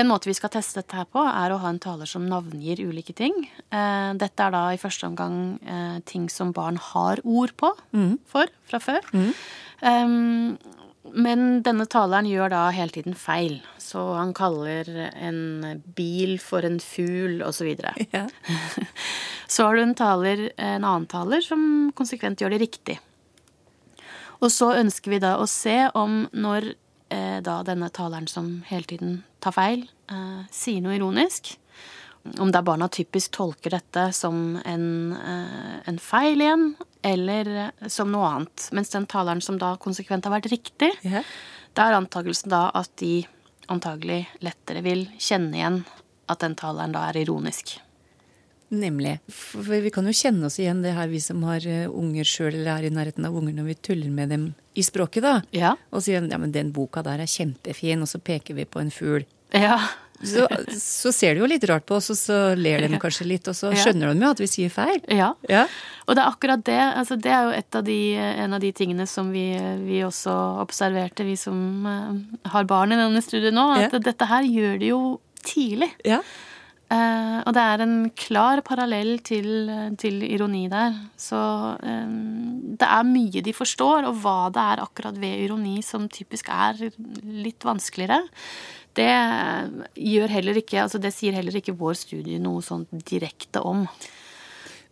en 0.00 0.08
måte 0.10 0.28
vi 0.28 0.34
skal 0.36 0.52
teste 0.52 0.80
dette 0.82 0.96
her 0.98 1.06
på, 1.08 1.22
er 1.24 1.52
å 1.52 1.60
ha 1.62 1.70
en 1.72 1.82
taler 1.82 2.08
som 2.10 2.26
navngir 2.28 2.82
ulike 2.84 3.14
ting. 3.16 3.46
Eh, 3.70 4.10
dette 4.20 4.44
er 4.44 4.54
da 4.54 4.64
i 4.74 4.80
første 4.80 5.08
omgang 5.08 5.36
eh, 5.64 5.98
ting 6.08 6.26
som 6.32 6.52
barn 6.56 6.80
har 6.92 7.22
ord 7.24 7.54
på 7.56 7.72
mm. 7.96 8.18
for 8.28 8.50
fra 8.68 8.82
før. 8.82 9.06
Mm. 9.16 9.30
Um, 9.86 10.76
men 11.14 11.62
denne 11.64 11.86
taleren 11.90 12.26
gjør 12.28 12.50
da 12.52 12.62
hele 12.74 12.94
tiden 12.94 13.16
feil. 13.18 13.60
Så 13.78 14.02
han 14.16 14.32
kaller 14.36 14.88
en 15.14 15.82
bil 15.96 16.36
for 16.42 16.66
en 16.66 16.80
fugl, 16.82 17.38
osv. 17.46 17.70
Så, 17.78 17.92
ja. 18.16 18.26
så 19.54 19.68
har 19.68 19.76
du 19.76 19.84
en, 19.84 19.94
taler, 19.98 20.48
en 20.56 20.82
annen 20.82 21.06
taler 21.10 21.44
som 21.44 21.92
konsekvent 21.96 22.42
gjør 22.42 22.56
det 22.56 22.64
riktig. 22.64 22.98
Og 24.42 24.50
så 24.52 24.74
ønsker 24.76 25.14
vi 25.14 25.22
da 25.22 25.36
å 25.40 25.46
se 25.48 25.78
om 25.96 26.26
når 26.36 26.72
eh, 27.14 27.38
da 27.44 27.60
denne 27.66 27.88
taleren 27.94 28.28
som 28.28 28.58
hele 28.68 28.88
tiden 28.90 29.22
tar 29.46 29.54
feil, 29.56 29.86
eh, 30.10 30.42
sier 30.52 30.82
noe 30.84 30.96
ironisk. 30.98 31.54
Om 32.42 32.50
da 32.50 32.62
barna 32.66 32.88
typisk 32.90 33.36
tolker 33.36 33.76
dette 33.76 34.08
som 34.12 34.58
en, 34.64 35.12
eh, 35.12 35.76
en, 35.86 35.98
feil 35.98 36.42
igjen, 36.42 36.74
eller 37.06 37.70
som 37.86 38.10
noe 38.10 38.26
annet. 38.26 38.68
Mens 38.72 38.90
den 38.90 39.06
taleren 39.06 39.42
som 39.42 39.58
da 39.58 39.76
konsekvent 39.76 40.26
har 40.26 40.34
vært 40.34 40.50
riktig, 40.50 40.90
yeah. 41.04 41.22
da 41.74 41.86
er 41.86 42.00
antakelsen 42.00 42.50
da 42.50 42.70
at 42.74 42.90
de 42.98 43.24
antagelig 43.68 44.26
lettere 44.42 44.82
vil 44.82 45.06
kjenne 45.18 45.54
igjen 45.54 45.84
at 46.28 46.42
den 46.42 46.56
taleren 46.58 46.94
da 46.94 47.06
er 47.10 47.22
ironisk. 47.22 47.78
Nemlig. 48.68 49.20
For 49.30 49.62
vi 49.62 49.92
kan 49.94 50.08
jo 50.08 50.14
kjenne 50.16 50.48
oss 50.48 50.58
igjen 50.58 50.82
det 50.82 50.96
her, 50.96 51.06
vi 51.06 51.20
som 51.22 51.44
har 51.46 51.62
eh, 51.70 51.86
unger 51.86 52.26
sjøl 52.26 52.50
eller 52.50 52.72
er 52.72 52.88
i 52.88 52.94
nærheten 52.94 53.26
av 53.28 53.36
unger, 53.38 53.54
når 53.54 53.68
vi 53.68 53.76
tuller 53.88 54.10
med 54.10 54.32
dem 54.34 54.48
i 54.74 54.82
språket, 54.82 55.22
da. 55.22 55.36
Ja. 55.54 55.76
Og 55.94 56.02
sier 56.02 56.26
ja, 56.26 56.40
men 56.42 56.54
den 56.54 56.72
boka 56.74 57.04
der 57.06 57.22
er 57.22 57.30
kjempefin, 57.30 58.02
og 58.02 58.10
så 58.10 58.18
peker 58.18 58.58
vi 58.58 58.66
på 58.66 58.82
en 58.82 58.90
fugl. 58.90 59.22
Ja. 59.54 59.78
Så, 60.24 60.46
så, 60.80 61.12
ser 61.12 61.34
de 61.34 61.42
jo 61.42 61.48
litt 61.48 61.64
rart 61.68 61.84
på 61.88 61.98
oss, 61.98 62.08
og 62.12 62.16
så 62.18 62.38
ler 62.56 62.86
de 62.86 63.00
kanskje 63.00 63.26
litt, 63.28 63.48
og 63.50 63.56
så 63.56 63.72
skjønner 63.76 64.14
de 64.14 64.24
jo 64.24 64.32
at 64.32 64.40
vi 64.40 64.48
sier 64.48 64.72
feil. 64.72 64.98
Ja. 65.12 65.34
ja. 65.50 65.66
Og 66.06 66.16
det 66.16 66.22
er 66.22 66.30
akkurat 66.30 66.64
det. 66.64 66.80
Altså, 67.02 67.18
det 67.20 67.32
er 67.34 67.44
jo 67.44 67.60
av 67.60 67.86
de, 67.86 68.00
en 68.16 68.56
av 68.56 68.64
de 68.64 68.72
tingene 68.76 69.06
som 69.10 69.30
vi, 69.34 69.50
vi, 69.84 70.00
også 70.06 70.32
observerte, 70.64 71.26
vi 71.28 71.36
som 71.40 71.86
uh, 71.86 72.50
har 72.52 72.68
barn 72.68 72.96
i 72.96 73.00
denne 73.00 73.22
studien 73.24 73.56
nå, 73.56 73.68
at 73.76 73.96
ja. 73.96 74.04
dette 74.08 74.28
her 74.30 74.48
gjør 74.48 74.78
de 74.82 74.92
jo 74.94 75.00
tidlig. 75.44 75.92
Ja. 76.06 76.22
Uh, 76.86 77.42
og 77.42 77.50
det 77.56 77.62
er 77.66 77.82
en 77.82 77.96
klar 78.14 78.60
parallell 78.64 79.16
til, 79.26 79.68
til 80.00 80.22
ironi 80.22 80.64
der. 80.72 80.96
Så 81.20 81.36
um, 81.82 82.76
det 82.78 82.88
er 82.88 83.10
mye 83.10 83.44
de 83.44 83.54
forstår, 83.56 84.08
og 84.08 84.22
hva 84.24 84.38
det 84.54 84.64
er 84.64 84.84
akkurat 84.86 85.20
ved 85.20 85.44
ironi 85.44 85.80
som 85.84 86.08
typisk 86.08 86.48
er 86.54 86.88
litt 87.26 87.66
vanskeligere. 87.66 88.22
Det 88.96 89.10
gjør 90.00 90.32
heller 90.32 90.60
ikke, 90.62 90.80
altså 90.86 91.00
det 91.02 91.12
sier 91.14 91.36
heller 91.36 91.58
ikke 91.58 91.76
vår 91.76 91.98
studie 92.00 92.40
noe 92.42 92.62
sånn 92.64 92.86
direkte 93.04 93.60
om. 93.60 93.84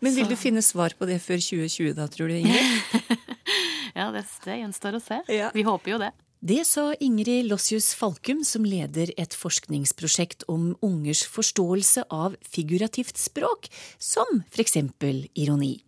Men 0.04 0.12
vil 0.12 0.26
Så. 0.26 0.34
du 0.34 0.36
finne 0.36 0.64
svar 0.64 0.92
på 0.98 1.08
det 1.08 1.20
før 1.24 1.40
2020 1.40 1.94
da, 1.96 2.08
tror 2.12 2.28
du, 2.28 2.36
Ingrid? 2.36 3.08
ja, 3.98 4.10
det, 4.12 4.26
det 4.44 4.60
gjenstår 4.60 4.98
å 4.98 5.02
se. 5.02 5.22
Ja. 5.32 5.48
Vi 5.54 5.64
håper 5.64 5.94
jo 5.94 6.02
det. 6.02 6.12
Det 6.44 6.60
sa 6.68 6.90
Ingrid 7.00 7.46
Lossius 7.48 7.94
Falkum, 7.96 8.42
som 8.44 8.66
leder 8.68 9.08
et 9.16 9.32
forskningsprosjekt 9.32 10.44
om 10.52 10.74
ungers 10.84 11.22
forståelse 11.32 12.04
av 12.12 12.36
figurativt 12.44 13.16
språk, 13.16 13.70
som 13.96 14.42
for 14.50 14.60
eksempel 14.60 15.22
ironi. 15.32 15.78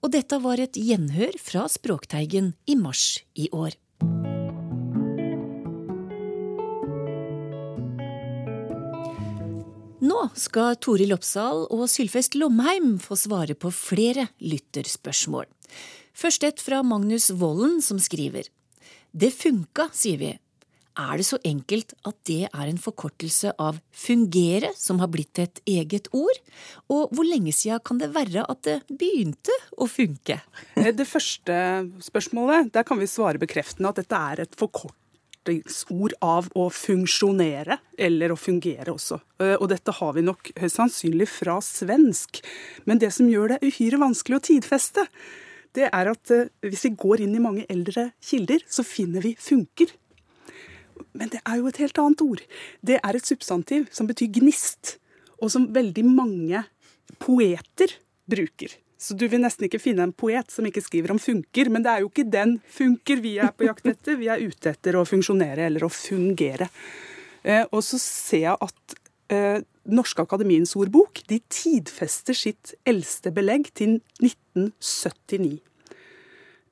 Og 0.00 0.14
dette 0.16 0.40
var 0.40 0.62
et 0.64 0.80
gjenhør 0.80 1.36
fra 1.36 1.66
Språkteigen 1.68 2.54
i 2.64 2.80
mars 2.80 3.18
i 3.36 3.50
år. 3.52 3.76
Nå 10.26 10.32
skal 10.34 10.74
Toril 10.82 11.14
Oppsal 11.14 11.68
og 11.70 11.84
Sylfest 11.86 12.34
Lomheim 12.34 12.96
få 12.98 13.14
svare 13.14 13.54
på 13.54 13.70
flere 13.70 14.24
lytterspørsmål. 14.42 15.46
Først 16.16 16.42
et 16.48 16.62
fra 16.64 16.80
Magnus 16.82 17.28
Vollen, 17.30 17.76
som 17.84 18.00
skriver. 18.02 18.48
Det 19.14 19.30
funka, 19.30 19.86
sier 19.94 20.18
vi. 20.18 20.32
Er 20.98 21.20
det 21.20 21.28
så 21.28 21.38
enkelt 21.46 21.94
at 22.08 22.18
det 22.26 22.40
er 22.48 22.64
en 22.66 22.80
forkortelse 22.80 23.52
av 23.62 23.78
fungere, 23.94 24.72
som 24.74 24.98
har 24.98 25.12
blitt 25.14 25.38
et 25.38 25.62
eget 25.68 26.10
ord? 26.16 26.42
Og 26.90 27.14
hvor 27.14 27.28
lenge 27.28 27.54
siden 27.54 27.84
kan 27.86 28.02
det 28.02 28.10
være 28.16 28.48
at 28.50 28.66
det 28.66 28.80
begynte 28.90 29.54
å 29.78 29.86
funke? 29.86 30.40
Eh, 30.74 30.90
det 30.90 31.06
første 31.06 31.60
spørsmålet, 32.02 32.72
der 32.74 32.88
kan 32.88 32.98
vi 32.98 33.06
svare 33.12 33.38
bekreftende 33.38 33.94
at 33.94 34.02
dette 34.02 34.26
er 34.32 34.48
et 34.48 34.58
forkortingsord 35.46 36.14
av 36.20 36.48
å 36.54 36.68
funksjonere, 36.70 37.78
eller 37.98 38.32
å 38.32 38.36
fungere 38.36 38.92
også. 38.92 39.20
Eh, 39.40 39.56
og 39.60 39.68
dette 39.70 39.92
har 39.92 40.14
vi 40.14 40.22
nok 40.22 40.52
høyst 40.58 40.76
sannsynlig 40.76 41.28
fra 41.28 41.60
svensk. 41.60 42.42
Men 42.84 42.98
det 42.98 43.12
som 43.12 43.28
gjør 43.28 43.54
det 43.54 43.62
uhyre 43.62 43.98
vanskelig 43.98 44.36
å 44.36 44.44
tidfeste, 44.44 45.06
det 45.74 45.90
er 45.92 46.10
at 46.10 46.30
eh, 46.30 46.48
hvis 46.62 46.84
vi 46.86 46.96
går 46.96 47.22
inn 47.22 47.36
i 47.36 47.42
mange 47.42 47.66
eldre 47.68 48.12
kilder, 48.20 48.60
så 48.68 48.82
finner 48.82 49.22
vi 49.22 49.36
funker. 49.38 49.86
Men 51.12 51.28
det 51.28 51.40
er 51.44 51.60
jo 51.60 51.68
et 51.68 51.80
helt 51.80 51.98
annet 51.98 52.22
ord. 52.22 52.42
Det 52.82 52.98
er 53.00 53.16
et 53.16 53.26
substantiv 53.26 53.88
som 53.92 54.06
betyr 54.06 54.32
gnist, 54.40 54.98
og 55.40 55.50
som 55.52 55.68
veldig 55.72 56.04
mange 56.08 56.64
poeter 57.20 57.92
bruker. 58.26 58.72
Så 58.96 59.14
du 59.18 59.26
vil 59.28 59.42
nesten 59.42 59.66
ikke 59.66 59.80
finne 59.82 60.06
en 60.06 60.14
poet 60.16 60.48
som 60.52 60.66
ikke 60.66 60.82
skriver 60.84 61.12
om 61.12 61.20
funker, 61.20 61.68
men 61.72 61.84
det 61.84 61.92
er 61.92 62.04
jo 62.04 62.08
ikke 62.08 62.28
den 62.32 62.56
funker 62.72 63.20
vi 63.20 63.34
er 63.44 63.52
på 63.52 63.68
jakt 63.68 63.88
etter. 63.92 64.16
Vi 64.16 64.30
er 64.32 64.40
ute 64.40 64.72
etter 64.72 64.96
å 64.96 65.04
funksjonere 65.08 65.66
eller 65.68 65.84
å 65.84 65.92
fungere. 65.92 66.70
Eh, 67.44 67.66
og 67.68 67.84
så 67.84 68.00
ser 68.00 68.46
jeg 68.46 68.56
at 68.66 68.96
eh, 69.32 69.60
Norske 69.92 70.24
Akademiens 70.24 70.72
ordbok 70.80 71.20
de 71.30 71.42
tidfester 71.52 72.36
sitt 72.36 72.72
eldste 72.88 73.30
belegg 73.36 73.68
til 73.76 73.98
1979. 74.24 75.60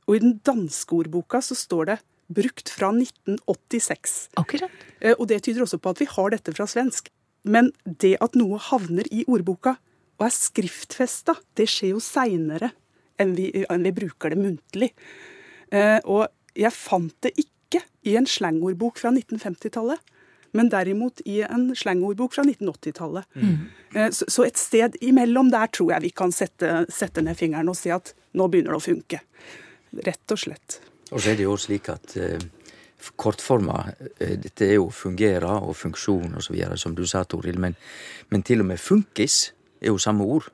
Og 0.09 0.17
i 0.17 0.25
den 0.25 0.39
danske 0.45 0.97
ordboka 0.97 1.41
så 1.45 1.57
står 1.57 1.93
det 1.93 2.01
brukt 2.35 2.73
fra 2.73 2.89
1986. 2.97 4.17
Akkurat. 4.41 4.85
Eh, 5.01 5.13
og 5.19 5.29
det 5.29 5.43
tyder 5.45 5.65
også 5.65 5.79
på 5.79 5.93
at 5.93 6.01
vi 6.01 6.09
har 6.11 6.33
dette 6.33 6.57
fra 6.57 6.67
svensk. 6.69 7.13
Men 7.45 7.71
det 7.85 8.17
at 8.25 8.37
noe 8.41 8.57
havner 8.71 9.09
i 9.13 9.27
ordboka 9.29 9.77
og 10.19 10.27
er 10.29 10.35
skriftfesta, 10.35 11.37
det 11.59 11.67
skjer 11.71 11.95
jo 11.95 12.03
seinere 12.03 12.71
enn, 13.21 13.35
enn, 13.37 13.87
vi 13.87 13.93
bruker 13.95 14.35
det 14.35 14.41
muntlig. 14.41 14.91
Eh, 15.75 15.99
og 16.05 16.29
jeg 16.59 16.75
fant 16.75 17.15
det 17.25 17.35
ikke 17.41 17.83
i 18.07 18.17
en 18.19 18.29
slangordbok 18.29 19.01
fra 19.03 19.13
1950-tallet. 19.15 20.03
Men 20.55 20.69
derimot 20.71 21.19
i 21.27 21.41
en 21.43 21.73
slangordbok 21.75 22.37
fra 22.37 22.45
1980-tallet. 22.47 23.27
Mm. 23.35 23.55
Eh, 23.95 24.11
så, 24.15 24.45
et 24.47 24.59
sted 24.61 24.99
imellom 25.03 25.51
der 25.51 25.71
tror 25.75 25.97
jeg 25.97 26.07
vi 26.07 26.13
kan 26.15 26.35
sette, 26.35 26.85
sette 26.95 27.25
ned 27.27 27.39
fingeren 27.39 27.73
og 27.73 27.79
si 27.79 27.91
at 27.91 28.15
nå 28.39 28.47
begynner 28.51 28.77
det 28.77 28.79
å 28.79 28.85
funke. 28.85 29.23
Rett 30.07 30.35
og 30.35 30.43
slett. 30.45 30.79
Og 31.11 31.19
så 31.19 31.33
er 31.33 31.41
det 31.41 31.49
jo 31.49 31.57
slik 31.59 31.91
at 31.91 32.15
eh, 32.23 32.39
kortforma 33.19 33.81
eh, 34.19 34.37
Dette 34.41 34.69
er 34.69 34.79
jo 34.79 34.89
fungerer 34.95 35.67
og 35.67 35.75
funksjon 35.79 36.39
osv., 36.39 36.57
som 36.81 36.95
du 36.95 37.03
sa, 37.07 37.25
Toril. 37.27 37.59
Men, 37.59 37.75
men, 38.31 38.47
til 38.47 38.63
og 38.63 38.71
med 38.71 38.83
funkis 38.83 39.49
er 39.85 39.93
jo 39.93 40.01
samme 40.03 40.27
ord. 40.27 40.51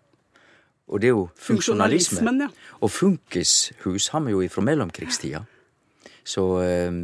Og 0.90 1.00
det 1.00 1.10
er 1.10 1.14
jo 1.14 1.26
funksjonalisme. 1.38 2.34
Ja. 2.42 2.48
Og 2.82 2.90
funkishus 2.90 4.10
har 4.10 4.24
vi 4.26 4.34
jo 4.34 4.42
fra 4.50 4.64
mellomkrigstida. 4.66 5.44
Så 6.26 6.46
eh, 6.64 6.98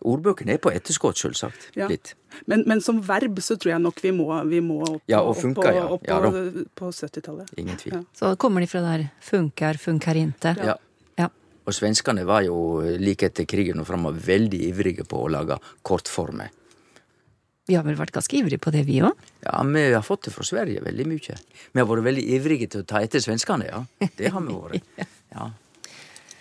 ordbøkene 0.00 0.56
er 0.56 0.62
på 0.62 0.72
etterskott, 0.72 1.20
sjølsagt. 1.20 1.68
Ja. 1.76 1.90
Litt. 1.92 2.14
Men, 2.48 2.64
men, 2.68 2.80
som 2.84 2.98
verb 3.04 3.38
så 3.44 3.58
tror 3.60 3.74
jeg 3.74 3.84
nok 3.84 4.00
vi 4.04 4.12
må, 4.16 4.28
vi 4.48 4.60
må 4.64 4.80
opp, 4.84 5.04
ja, 5.08 5.22
og 5.24 5.36
funka, 5.38 5.68
opp, 5.84 6.00
opp, 6.00 6.08
ja. 6.08 6.18
på, 6.24 6.66
på 6.76 6.90
70-tallet. 6.92 7.54
Ingen 7.60 7.78
tvil. 7.80 8.02
Så 8.16 8.34
kommer 8.40 8.64
de 8.64 8.68
fra 8.72 8.82
der 8.84 9.08
funkar, 9.24 9.80
funkar 9.80 10.18
inte? 10.20 10.56
Ja. 10.64 10.76
Og 11.66 11.74
svenskene 11.74 12.22
var 12.26 12.44
jo 12.46 12.78
like 13.02 13.26
etter 13.26 13.46
krigen 13.48 13.82
og 13.82 13.88
framover 13.88 14.22
veldig 14.22 14.60
ivrige 14.68 15.06
på 15.08 15.24
å 15.24 15.30
lage 15.34 15.58
kortformer. 15.86 16.52
Vi 17.66 17.74
har 17.74 17.82
vel 17.86 17.98
vært 17.98 18.14
ganske 18.14 18.36
ivrige 18.38 18.62
på 18.62 18.70
det, 18.74 18.84
vi 18.86 19.00
òg? 19.02 19.14
Ja, 19.42 19.58
vi 19.66 19.84
har 19.90 20.04
fått 20.06 20.28
det 20.28 20.34
fra 20.34 20.46
Sverige 20.46 20.84
veldig 20.84 21.06
mye. 21.10 21.38
Vi 21.74 21.82
har 21.82 21.88
vært 21.90 22.06
veldig 22.06 22.26
ivrige 22.36 22.68
til 22.70 22.84
å 22.84 22.86
ta 22.86 23.02
etter 23.02 23.22
svenskene, 23.22 23.66
ja. 23.66 23.80
Det 24.18 24.30
har 24.30 24.44
vi 24.46 24.54
vært. 24.66 25.08
Ja. 25.34 25.50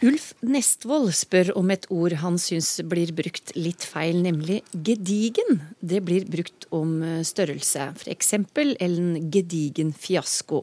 Ulf 0.05 0.27
Nestvold 0.45 1.09
spør 1.15 1.49
om 1.57 1.71
et 1.73 1.87
ord 1.93 2.13
han 2.21 2.37
syns 2.41 2.75
blir 2.85 3.13
brukt 3.15 3.55
litt 3.57 3.87
feil, 3.87 4.19
nemlig 4.21 4.59
gedigen. 4.75 5.63
Det 5.81 6.03
blir 6.05 6.27
brukt 6.29 6.67
om 6.75 6.99
størrelse, 7.25 7.89
for 7.97 8.13
eksempel 8.13 8.75
en 8.83 9.15
gedigen 9.33 9.95
fiasko. 9.97 10.61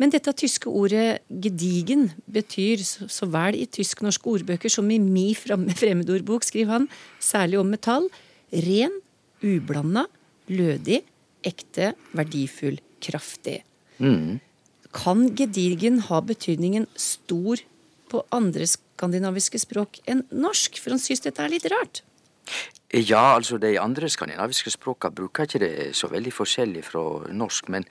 Men 0.00 0.10
dette 0.10 0.32
tyske 0.34 0.66
ordet 0.66 1.22
'gedigen' 1.30 2.10
betyr 2.26 2.82
så 2.82 3.28
vel 3.30 3.54
i 3.54 3.66
tysk-norske 3.70 4.26
ordbøker 4.26 4.72
som 4.72 4.90
i 4.90 4.98
mi 4.98 5.34
fremmedordbok, 5.38 6.42
skriver 6.42 6.72
han, 6.72 6.88
særlig 7.22 7.60
om 7.60 7.70
metall, 7.70 8.08
ren, 8.50 8.98
ublanda, 9.44 10.06
lødig, 10.48 11.02
ekte, 11.44 11.92
verdifull, 12.16 12.80
kraftig. 13.04 13.60
Mm. 13.98 14.40
Kan 14.94 15.28
'gedigen' 15.36 16.00
ha 16.08 16.20
betydningen 16.20 16.86
stor 16.96 17.60
på 18.10 18.24
andre 18.32 18.66
skandinaviske 18.66 19.58
språk 19.58 20.00
enn 20.06 20.24
norsk? 20.30 20.78
For 20.80 20.94
han 20.94 21.02
syns 21.02 21.24
dette 21.24 21.42
er 21.42 21.52
litt 21.52 21.66
rart. 21.70 22.02
Ja, 22.94 23.34
altså 23.34 23.58
de 23.58 23.80
andre 23.80 24.08
skandinaviske 24.08 24.70
språka 24.70 25.10
bruker 25.10 25.48
ikke 25.48 25.58
det 25.58 25.96
så 25.98 26.06
veldig 26.12 26.32
forskjellig 26.32 26.84
fra 26.86 27.02
norsk. 27.32 27.68
Men, 27.68 27.86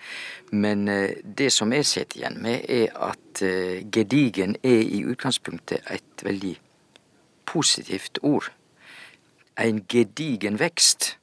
men 0.52 0.88
eh, 0.88 1.18
det 1.26 1.50
som 1.52 1.74
jeg 1.76 1.86
sitter 1.86 2.22
igjen 2.22 2.38
med, 2.42 2.64
er 2.70 2.94
at 2.96 3.42
uh, 3.44 3.82
gedigen 3.92 4.56
er 4.64 4.80
i 4.80 5.02
utgangspunktet 5.04 5.84
et 5.92 6.24
veldig 6.24 6.54
positivt 7.46 8.22
ord. 8.22 8.48
En 9.60 9.84
gedigen 9.90 10.60
vekst. 10.62 11.18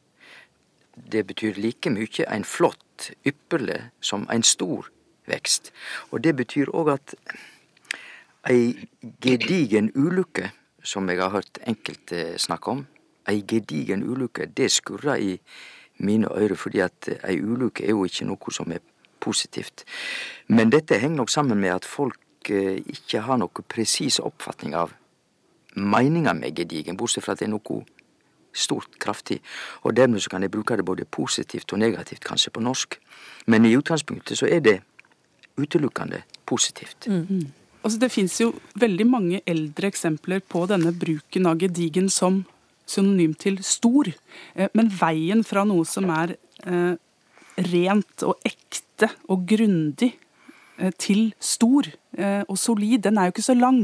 Det 0.94 1.26
betyr 1.26 1.58
like 1.58 1.90
mye 1.90 2.26
en 2.28 2.44
flott, 2.44 3.10
ypperlig, 3.26 3.90
som 4.00 4.26
en 4.32 4.42
stor 4.42 4.90
vekst. 5.30 5.72
Og 6.10 6.24
det 6.24 6.36
betyr 6.36 6.72
òg 6.74 6.92
at 6.94 7.14
ei 8.50 8.88
gedigen 9.22 9.90
ulykke, 9.94 10.50
som 10.82 11.08
jeg 11.08 11.20
har 11.20 11.30
hørt 11.30 11.60
enkelte 11.68 12.38
snakke 12.38 12.70
om, 12.70 12.86
ei 13.28 13.42
gedigen 13.46 14.02
ulykke, 14.02 14.48
det 14.56 14.70
skurrer 14.72 15.20
i 15.20 15.36
mine 16.00 16.28
ører, 16.32 16.56
fordi 16.56 16.80
at 16.80 17.08
ei 17.28 17.40
ulykke 17.40 17.84
er 17.84 17.94
jo 17.94 18.04
ikke 18.08 18.26
noe 18.28 18.54
som 18.54 18.72
er 18.72 18.80
positivt. 19.20 19.84
Men 20.48 20.72
dette 20.72 20.98
henger 20.98 21.20
nok 21.20 21.30
sammen 21.30 21.60
med 21.60 21.74
at 21.74 21.84
folk 21.84 22.50
eh, 22.50 22.80
ikke 22.80 23.20
har 23.26 23.40
noe 23.40 23.68
presis 23.68 24.18
oppfatning 24.24 24.74
av 24.74 24.94
meninga 25.76 26.32
med 26.34 26.56
gedigen, 26.56 26.96
bortsett 26.96 27.24
fra 27.24 27.36
at 27.36 27.42
det 27.42 27.50
er 27.50 27.54
noe 27.54 27.82
stort, 28.52 28.98
kraftig. 28.98 29.40
Og 29.82 29.96
dermed 29.96 30.20
så 30.20 30.30
kan 30.30 30.42
jeg 30.42 30.50
bruke 30.50 30.76
det 30.76 30.84
både 30.84 31.04
positivt 31.04 31.72
og 31.72 31.78
negativt, 31.78 32.24
kanskje 32.24 32.50
på 32.50 32.60
norsk. 32.60 32.98
Men 33.46 33.64
i 33.64 33.76
utgangspunktet 33.76 34.38
så 34.38 34.48
er 34.50 34.60
det 34.60 34.80
utelukkende 35.60 36.22
positivt. 36.46 37.06
Mm. 37.06 37.46
Altså, 37.82 37.98
det 37.98 38.12
fins 38.12 38.40
jo 38.40 38.52
veldig 38.74 39.06
mange 39.08 39.40
eldre 39.48 39.88
eksempler 39.88 40.42
på 40.44 40.66
denne 40.68 40.92
bruken 40.92 41.46
av 41.48 41.60
gedigen 41.60 42.10
som 42.12 42.42
synonym 42.90 43.34
til 43.38 43.60
stor. 43.64 44.10
Eh, 44.54 44.68
men 44.74 44.90
veien 44.92 45.44
fra 45.46 45.64
noe 45.64 45.86
som 45.88 46.10
er 46.12 46.34
eh, 46.66 46.94
rent 47.70 48.26
og 48.26 48.40
ekte 48.46 49.10
og 49.32 49.46
grundig 49.48 50.12
til 50.98 51.32
stor 51.40 51.88
og 52.20 52.56
solid, 52.58 52.98
den 53.04 53.18
er 53.18 53.28
jo 53.28 53.32
ikke 53.34 53.44
så 53.44 53.54
lang. 53.54 53.78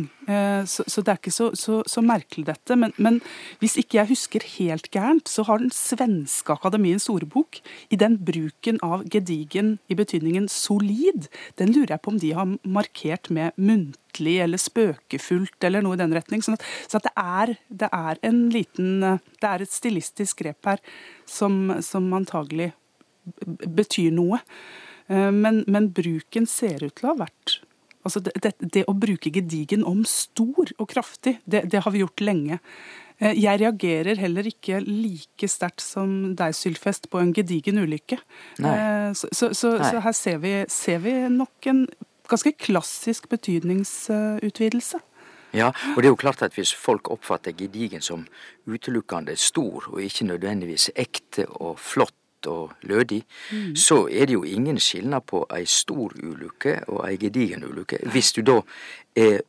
Så, 0.66 1.02
det 1.04 1.12
er 1.12 1.18
ikke 1.20 1.30
så, 1.30 1.50
så, 1.54 1.78
så 1.87 2.02
merkelig, 2.02 2.46
dette. 2.48 2.76
Men, 2.76 2.92
men, 2.98 3.20
hvis 3.61 3.76
ikke 3.80 4.00
jeg 4.00 4.11
husker 4.11 4.46
helt 4.56 4.90
gærent, 4.90 5.28
så 5.30 5.44
har 5.46 5.62
den 5.62 5.70
svenske 5.74 6.52
akademiens 6.52 7.06
ordbok 7.12 7.61
i 7.90 7.98
den 8.00 8.18
bruken 8.26 8.80
av 8.85 9.04
gedigen 9.12 9.76
i 9.88 9.96
betydningen 9.98 10.48
solid, 10.50 11.28
den 11.61 11.72
lurer 11.74 11.94
jeg 11.94 12.02
på 12.02 12.12
om 12.14 12.20
de 12.22 12.32
har 12.37 12.56
markert 12.66 13.30
med 13.30 13.54
muntlig 13.56 14.38
eller 14.42 14.61
spøkefullt 14.61 15.68
eller 15.68 15.85
noe 15.85 15.96
i 15.96 16.02
den 16.02 16.14
retning. 16.16 16.42
Sånn 16.44 16.59
at, 16.59 16.66
så 16.88 16.98
at 16.98 17.06
det, 17.06 17.14
er, 17.16 17.54
det, 17.68 17.92
er, 17.92 18.22
en 18.26 18.42
liten 18.54 19.20
Det 19.40 19.48
er 19.48 19.62
et 19.62 19.72
stilistisk 19.72 20.42
grep 20.42 20.66
her 20.66 20.82
som, 21.28 21.76
som 21.85 22.11
antagelig 22.16 22.72
betyr 23.66 24.12
noe. 24.14 24.40
Eh, 25.08 25.30
men, 25.32 25.64
men, 25.66 25.90
bruken 25.94 26.48
ser 26.50 26.82
ut 26.84 26.94
til 26.96 27.08
å 27.08 27.14
ha 27.14 27.22
vært 27.26 27.60
Altså 28.06 28.20
det, 28.22 28.36
det, 28.38 28.52
det 28.60 28.84
å 28.86 28.94
bruke 28.94 29.32
gedigen 29.34 29.82
om 29.82 30.04
stor 30.06 30.68
og 30.78 30.86
kraftig, 30.92 31.40
det, 31.42 31.64
det 31.72 31.80
har 31.82 31.90
vi 31.90 32.04
gjort 32.04 32.22
lenge. 32.22 32.60
Eh, 33.18 33.32
jeg 33.34 33.58
reagerer 33.64 34.20
heller 34.20 34.46
ikke 34.46 34.78
like 34.84 35.48
sterkt 35.50 35.82
som 35.82 36.36
deg, 36.38 36.54
Sylfest, 36.54 37.08
på 37.10 37.18
en 37.18 37.32
gedigen 37.34 37.80
ulykke. 37.82 38.20
Eh, 38.60 39.10
så, 39.10 39.30
så, 39.32 39.50
så, 39.58 39.72
så 39.82 40.04
her 40.04 40.14
ser 40.14 40.38
vi, 40.44 40.52
ser 40.70 41.00
vi, 41.02 41.16
nok 41.34 41.66
en 41.72 41.82
ganske 42.30 42.52
klassisk 42.62 43.26
betydningsutvidelse. 43.32 45.02
Ja, 45.56 45.72
og 45.94 45.98
det 45.98 46.06
er 46.06 46.12
jo 46.12 46.20
klart 46.20 46.46
at 46.46 46.54
hvis 46.54 46.74
folk 46.76 47.10
oppfatter 47.10 47.54
gedigen 47.58 48.02
som 48.04 48.26
utelukkende 48.70 49.34
stor, 49.40 49.88
og 49.90 49.98
ikke 50.04 50.28
nødvendigvis 50.30 50.90
ekte 50.94 51.46
og 51.58 51.78
flott 51.80 52.14
og 52.46 52.72
lødig, 52.82 53.22
mm. 53.50 53.74
så 53.76 54.06
er 54.09 54.26
det 54.26 54.37
jo 54.38 54.44
ingen 54.44 54.80
skilnad 54.80 55.26
på 55.26 55.44
ei 55.56 55.64
stor 55.66 56.14
ulykke 56.22 56.78
og 56.88 57.04
ei 57.09 57.16
gedigen 57.20 57.64
ulykke. 57.64 58.00
Hvis 58.12 58.32
du 58.37 58.42
da 58.46 58.61
er 59.16 59.40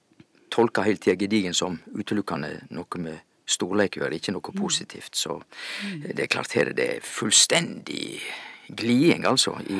tolka 0.53 0.83
til 0.87 0.97
tida 0.97 1.15
gedigen 1.19 1.53
som 1.53 1.79
utelukkende 1.93 2.53
noe 2.75 3.03
med 3.03 3.23
storleik 3.47 3.97
å 3.97 4.03
gjøre, 4.03 4.19
ikke 4.19 4.35
noe 4.35 4.53
mm. 4.53 4.59
positivt, 4.59 5.15
så 5.15 5.37
mm. 5.39 6.11
det 6.13 6.25
er 6.25 6.31
klart 6.31 6.55
her 6.57 6.71
er 6.73 6.77
det 6.77 6.91
fullstendig 7.05 8.19
gliding, 8.67 9.25
altså, 9.25 9.55
i 9.71 9.79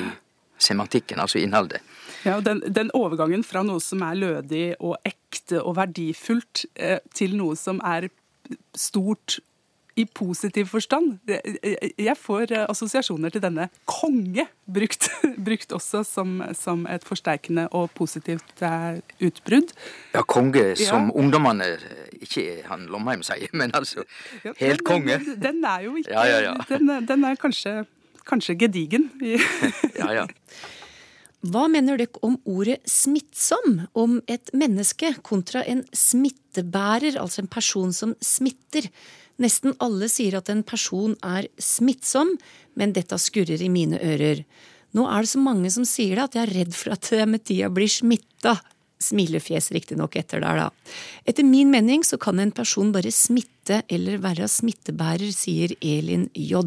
semantikken, 0.57 1.19
altså 1.19 1.39
innholdet. 1.41 1.83
Ja, 2.25 2.39
den, 2.41 2.61
den, 2.73 2.89
overgangen 2.97 3.43
fra 3.45 3.61
noe 3.65 3.83
som 3.83 4.01
er 4.07 4.17
lødig 4.17 4.67
og 4.79 4.95
ekte 5.05 5.61
og 5.61 5.77
verdifullt, 5.77 6.65
eh, 6.75 6.99
til 7.13 7.35
noe 7.37 7.57
som 7.59 7.81
er 7.85 8.09
stort 8.77 9.39
i 9.97 10.05
positiv 10.05 10.69
forstand. 10.71 11.17
Jeg 11.27 12.15
får 12.21 12.53
eh, 12.53 12.65
assosiasjoner 12.69 13.33
til 13.33 13.43
denne 13.43 13.67
konge, 13.89 14.45
brukt, 14.69 15.09
brukt 15.47 15.73
også 15.73 16.03
som, 16.07 16.37
som, 16.57 16.85
et 16.91 17.05
forsterkende 17.07 17.67
og 17.75 17.89
positivt 17.97 18.63
eh, 18.65 19.01
utbrudd. 19.25 19.73
Ja, 20.13 20.23
konge 20.23 20.69
som 20.79 21.09
ja. 21.09 21.17
ungdommene 21.17 21.73
Ikke 22.21 22.61
han 22.67 22.87
Lomheim 22.91 23.25
sier, 23.25 23.49
men 23.57 23.73
altså 23.77 24.05
helt 24.61 24.85
konge. 24.87 25.19
Den, 25.25 25.41
den 25.43 25.67
er 25.67 25.85
jo 25.87 25.97
ikke 25.99 26.13
ja, 26.13 26.41
ja, 26.45 26.55
den, 26.69 26.93
den, 27.09 27.27
er 27.27 27.37
kanskje, 27.41 27.79
kanskje 28.27 28.57
gedigen. 28.65 29.09
ja, 30.01 30.11
ja. 30.21 30.27
Hva 31.47 31.67
mener 31.69 31.99
dere 31.99 32.19
om 32.25 32.35
ordet 32.49 32.79
smittsom 32.89 33.83
om 33.97 34.17
et 34.27 34.49
menneske 34.57 35.13
kontra 35.25 35.61
en 35.69 35.83
smittebærer, 35.93 37.19
altså 37.21 37.43
en 37.43 37.49
person 37.51 37.93
som 37.93 38.15
smitter? 38.21 38.89
Nesten 39.41 39.75
alle 39.83 40.09
sier 40.09 40.39
at 40.39 40.49
en 40.49 40.63
person 40.65 41.13
er 41.25 41.49
smittsom, 41.61 42.33
men 42.77 42.95
dette 42.95 43.19
skurrer 43.21 43.61
i 43.61 43.69
mine 43.69 43.99
ører. 44.01 44.43
Nå 44.97 45.05
er 45.11 45.23
det 45.23 45.33
så 45.33 45.41
mange 45.43 45.69
som 45.73 45.85
sier 45.85 46.17
det 46.17 46.25
at 46.25 46.37
jeg 46.37 46.47
er 46.47 46.55
redd 46.61 46.73
for 46.77 46.95
at 46.95 47.11
jeg 47.13 47.29
med 47.29 47.45
tida 47.45 47.69
blir 47.73 47.91
smitta. 47.91 48.57
Smilefjes 48.97 49.69
riktignok 49.75 50.15
etter 50.17 50.41
der, 50.41 50.57
da. 50.57 50.93
Etter 51.29 51.45
min 51.45 51.69
mening 51.69 52.01
så 52.07 52.17
kan 52.17 52.41
en 52.41 52.53
person 52.55 52.89
bare 52.95 53.11
smitte 53.13 53.83
eller 53.93 54.17
være 54.23 54.47
smittebærer, 54.49 55.29
sier 55.35 55.75
Elin 55.85 56.25
J. 56.33 56.63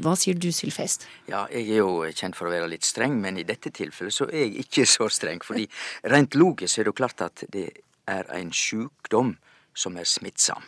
Hva 0.00 0.14
sier 0.16 0.40
du, 0.40 0.48
Sylfest? 0.56 1.04
Ja, 1.28 1.44
jeg 1.52 1.68
er 1.68 1.82
jo 1.82 2.08
kjent 2.16 2.38
for 2.38 2.48
å 2.48 2.54
være 2.54 2.70
litt 2.72 2.88
streng, 2.88 3.20
men 3.20 3.36
i 3.36 3.44
dette 3.44 3.74
tilfellet 3.76 4.16
så 4.16 4.30
er 4.30 4.46
jeg 4.46 4.64
ikke 4.64 4.88
så 4.88 5.10
streng. 5.12 5.44
fordi 5.44 5.68
rent 6.08 6.34
logisk 6.34 6.78
er 6.78 6.88
det 6.88 6.94
jo 6.94 7.00
klart 7.02 7.28
at 7.28 7.44
det 7.52 7.68
er 8.08 8.24
en 8.32 8.48
sjukdom 8.56 9.36
som 9.76 10.00
er 10.00 10.08
smittsom. 10.08 10.64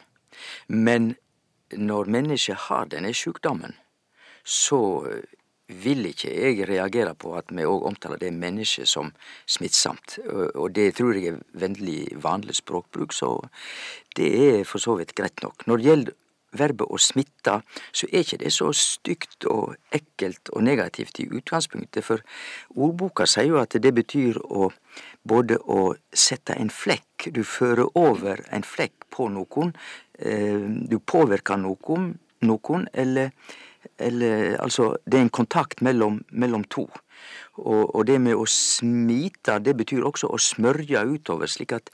Men 0.68 1.14
når 1.72 2.10
mennesket 2.12 2.68
har 2.68 2.90
denne 2.92 3.14
sjukdommen, 3.16 3.76
så 4.44 4.82
vil 5.72 6.06
ikke 6.06 6.32
jeg 6.34 6.66
reagere 6.68 7.14
på 7.14 7.34
at 7.38 7.52
vi 7.54 7.64
òg 7.64 7.86
omtaler 7.88 8.20
det 8.20 8.32
mennesket 8.36 8.88
som 8.88 9.12
smittsomt. 9.48 10.18
Og 10.54 10.74
det 10.76 10.90
tror 10.98 11.16
jeg 11.16 11.32
er 11.32 11.44
vennlig 11.56 12.12
vanlig 12.22 12.58
språkbruk, 12.60 13.14
så 13.16 13.38
det 14.16 14.32
er 14.48 14.66
for 14.68 14.82
så 14.82 14.98
vidt 15.00 15.14
greit 15.16 15.42
nok. 15.42 15.66
Når 15.66 15.80
det 15.80 15.88
gjelder 15.88 16.18
verbet 16.52 16.90
å 16.92 16.98
smitte, 17.00 17.54
så 17.96 18.08
er 18.10 18.26
ikke 18.26 18.40
det 18.42 18.52
så 18.52 18.68
stygt 18.76 19.46
og 19.48 19.76
ekkelt 19.94 20.52
og 20.52 20.64
negativt 20.66 21.22
i 21.22 21.28
utgangspunktet, 21.32 22.04
for 22.04 22.20
ordboka 22.76 23.24
sier 23.24 23.54
jo 23.54 23.60
at 23.62 23.78
det 23.80 23.94
betyr 23.96 24.40
å 24.44 24.68
både 25.24 25.56
å 25.70 25.94
sette 26.12 26.56
en 26.58 26.70
flekk, 26.72 27.30
du 27.32 27.44
fører 27.46 27.86
over 27.96 28.42
en 28.52 28.66
flekk 28.66 29.06
på 29.14 29.28
noen, 29.32 29.72
eh, 29.72 30.11
du 30.22 30.98
påvirker 31.02 31.58
noen, 31.58 32.12
noen 32.46 32.84
eller, 32.92 33.32
eller 33.98 34.56
altså 34.62 34.92
det 35.04 35.18
er 35.18 35.24
en 35.26 35.34
kontakt 35.34 35.82
mellom, 35.82 36.20
mellom 36.30 36.66
to. 36.70 36.86
Og, 37.60 37.94
og, 37.94 38.04
det 38.08 38.18
med 38.22 38.38
å 38.38 38.46
smite, 38.48 39.58
det 39.60 39.74
betyr 39.78 40.06
også 40.08 40.30
å 40.32 40.40
smørje 40.40 41.02
utover, 41.12 41.50
slik 41.50 41.74
at 41.76 41.92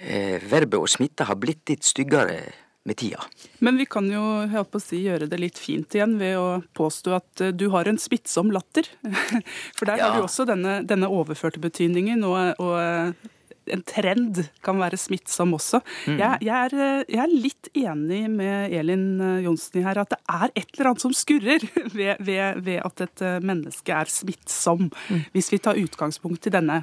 eh, 0.00 0.40
verbet 0.40 0.80
å 0.80 0.90
smitte 0.90 1.26
har 1.28 1.38
blitt 1.40 1.68
litt 1.70 1.84
styggere 1.84 2.38
med 2.84 2.98
tida. 3.00 3.22
Men 3.64 3.78
vi 3.80 3.86
kan 3.88 4.08
jo 4.12 4.22
holdt 4.52 4.72
på 4.72 4.80
å 4.80 4.84
si, 4.84 5.02
gjøre 5.06 5.28
det 5.30 5.40
litt 5.40 5.60
fint 5.60 5.94
igjen 5.96 6.18
ved 6.20 6.36
å 6.40 6.48
påstå 6.76 7.14
at 7.16 7.44
eh, 7.44 7.54
du 7.56 7.68
har 7.74 7.88
en 7.88 8.00
smittsom 8.00 8.52
latter. 8.54 8.88
For 9.76 9.88
der 9.88 10.00
ja. 10.00 10.08
har 10.08 10.18
vi 10.18 10.24
også 10.24 10.48
denne, 10.48 10.80
denne 10.88 11.08
overførte 11.12 11.62
betydningen. 11.64 12.24
og, 12.28 12.60
og 12.60 12.76
eh, 12.80 13.30
en 13.72 13.82
trend 13.86 14.40
kan 14.64 14.80
være 14.80 14.98
smittsom 15.00 15.54
også. 15.56 15.80
Mm. 16.06 16.18
Jeg, 16.20 16.38
jeg, 16.48 16.54
er, 16.54 16.76
eh, 16.76 17.04
jeg, 17.08 17.20
er, 17.24 17.34
litt 17.44 17.70
enig 17.80 18.20
med 18.32 18.74
Elin 18.76 19.06
Johnsen 19.44 19.86
her 19.86 20.02
at 20.02 20.14
det 20.14 20.20
er 20.30 20.46
et 20.52 20.74
eller 20.74 20.92
annet 20.92 21.04
som 21.04 21.16
skurrer 21.16 21.66
ved, 21.98 22.22
ved, 22.24 22.62
ved 22.66 22.80
at 22.84 23.04
et 23.06 23.24
menneske 23.44 23.96
er 23.96 24.10
smittsom. 24.10 24.88
Mm. 25.08 25.24
Hvis 25.34 25.52
vi 25.54 25.60
tar 25.64 25.80
utgangspunkt 25.80 26.48
i 26.48 26.54
denne 26.54 26.82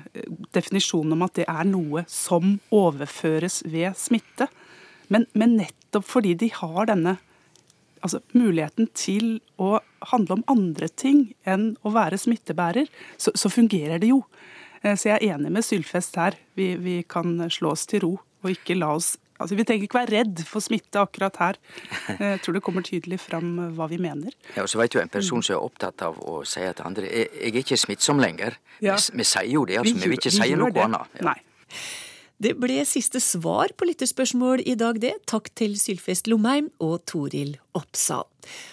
definisjonen 0.56 1.18
om 1.18 1.26
at 1.28 1.38
det 1.42 1.48
er 1.50 1.68
noe 1.70 2.06
som 2.12 2.58
overføres 2.74 3.62
ved 3.70 3.98
smitte. 4.00 4.50
Men, 5.12 5.28
men 5.34 5.58
nettopp 5.60 6.08
fordi 6.08 6.36
de 6.40 6.52
har 6.56 6.88
denne 6.88 7.18
altså, 8.02 8.22
muligheten 8.38 8.90
til 8.98 9.40
å 9.62 9.80
handle 10.12 10.40
om 10.40 10.46
andre 10.52 10.90
ting 10.90 11.32
enn 11.48 11.74
å 11.86 11.94
være 11.96 12.20
smittebærer, 12.22 12.90
så, 13.18 13.34
så 13.38 13.52
fungerer 13.52 14.02
det 14.02 14.12
jo. 14.12 14.22
Eh, 14.84 14.96
så 14.96 15.12
jeg 15.12 15.18
er 15.18 15.36
enig 15.36 15.52
med 15.54 15.66
Sylfest 15.66 16.18
her. 16.20 16.38
Vi, 16.58 16.74
vi, 16.82 17.02
kan 17.08 17.38
slå 17.54 17.76
oss 17.76 17.88
til 17.90 18.06
ro 18.06 18.14
og 18.42 18.56
ikke 18.56 18.78
la 18.80 18.96
oss 19.00 19.18
Altså, 19.42 19.56
Vi 19.58 19.64
trenger 19.66 19.88
ikke 19.88 19.98
være 19.98 20.14
redd 20.20 20.42
for 20.46 20.62
smitte 20.62 21.02
akkurat 21.02 21.40
her. 21.42 21.58
Jeg 22.20 22.44
tror 22.44 22.54
det 22.54 22.62
kommer 22.62 22.84
tydelig 22.86 23.18
fram 23.24 23.56
hva 23.74 23.88
vi 23.90 23.98
mener. 23.98 24.36
Ja, 24.54 24.62
og 24.62 24.70
så 24.70 24.78
vet 24.78 24.94
du 24.94 25.00
En 25.02 25.10
person 25.10 25.42
som 25.42 25.56
er 25.56 25.66
opptatt 25.66 26.04
av 26.06 26.20
å 26.22 26.44
si 26.46 26.62
til 26.62 26.86
andre 26.86 27.10
jeg, 27.10 27.32
jeg 27.34 27.56
er 27.56 27.58
ikke 27.64 27.80
smittsom 27.82 28.22
lenger. 28.22 28.60
Ja. 28.86 29.00
Vi, 29.02 29.18
vi, 29.18 29.26
sier 29.26 29.50
jo 29.50 29.66
det, 29.66 29.80
altså. 29.82 29.96
Vi, 29.96 30.04
vi 30.04 30.12
vil 30.12 30.20
ikke 30.20 30.36
si 30.36 30.54
noe 30.54 30.70
annet. 30.86 31.18
Ja. 31.18 31.32
Nei. 31.32 31.40
Det 32.42 32.56
ble 32.58 32.80
siste 32.90 33.20
svar 33.22 33.70
på 33.78 33.86
lytterspørsmål 33.86 34.64
i 34.66 34.74
dag, 34.74 34.98
det. 34.98 35.12
Takk 35.30 35.52
til 35.54 35.76
Sylfest 35.78 36.26
Lomheim 36.32 36.72
og 36.82 37.04
Toril 37.06 37.52
Oppsal. 37.78 38.26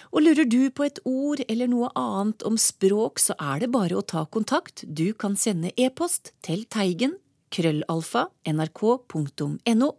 Og 0.09 0.23
lurer 0.25 0.47
du 0.49 0.71
på 0.73 0.87
et 0.87 0.97
ord 1.05 1.43
eller 1.45 1.69
noe 1.69 1.91
annet 1.93 2.41
om 2.49 2.57
språk, 2.57 3.21
så 3.21 3.35
er 3.37 3.61
det 3.61 3.69
bare 3.75 3.99
å 3.99 4.01
ta 4.01 4.23
kontakt. 4.25 4.81
Du 4.89 5.13
kan 5.13 5.37
sende 5.37 5.69
e-post 5.77 6.31
til 6.41 6.65
teigen 6.65 7.13
krøllalfa 7.53 8.25
nrk.no, 8.49 9.91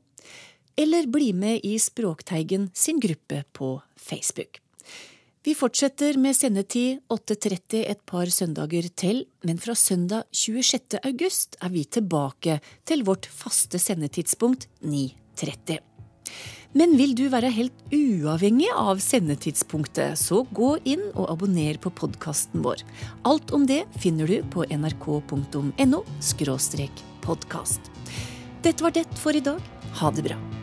eller 0.83 1.11
bli 1.15 1.31
med 1.31 1.63
i 1.63 1.77
Språkteigen 1.79 2.73
sin 2.75 2.99
gruppe 2.99 3.45
på 3.55 3.77
Facebook. 3.95 4.59
Vi 5.41 5.55
fortsetter 5.57 6.19
med 6.21 6.37
sendetid 6.37 6.99
8.30 7.09 7.79
et 7.89 8.01
par 8.05 8.29
søndager 8.29 8.91
til, 8.93 9.23
men 9.49 9.57
fra 9.57 9.73
søndag 9.73 10.27
26. 10.37 11.01
august 11.01 11.57
er 11.65 11.73
vi 11.73 11.87
tilbake 11.89 12.59
til 12.85 13.07
vårt 13.09 13.25
faste 13.25 13.81
sendetidspunkt 13.81 14.69
9.30. 14.85 15.81
Men 16.77 16.93
vil 17.01 17.17
du 17.17 17.25
være 17.33 17.55
helt 17.57 17.89
uavhengig 17.89 18.69
av 18.77 19.01
sendetidspunktet, 19.01 20.21
så 20.21 20.45
gå 20.45 20.75
inn 20.85 21.09
og 21.15 21.33
abonner 21.33 21.81
på 21.81 21.89
podkasten 21.89 22.61
vår. 22.61 22.85
Alt 23.25 23.57
om 23.57 23.65
det 23.65 23.87
finner 23.97 24.29
du 24.29 24.45
på 24.53 24.69
nrk.no 24.69 26.05
podkast. 27.25 27.93
Dette 28.61 28.85
var 28.85 28.93
det 28.93 29.09
for 29.17 29.33
i 29.33 29.41
dag. 29.41 29.65
Ha 30.05 30.13
det 30.13 30.29
bra. 30.29 30.60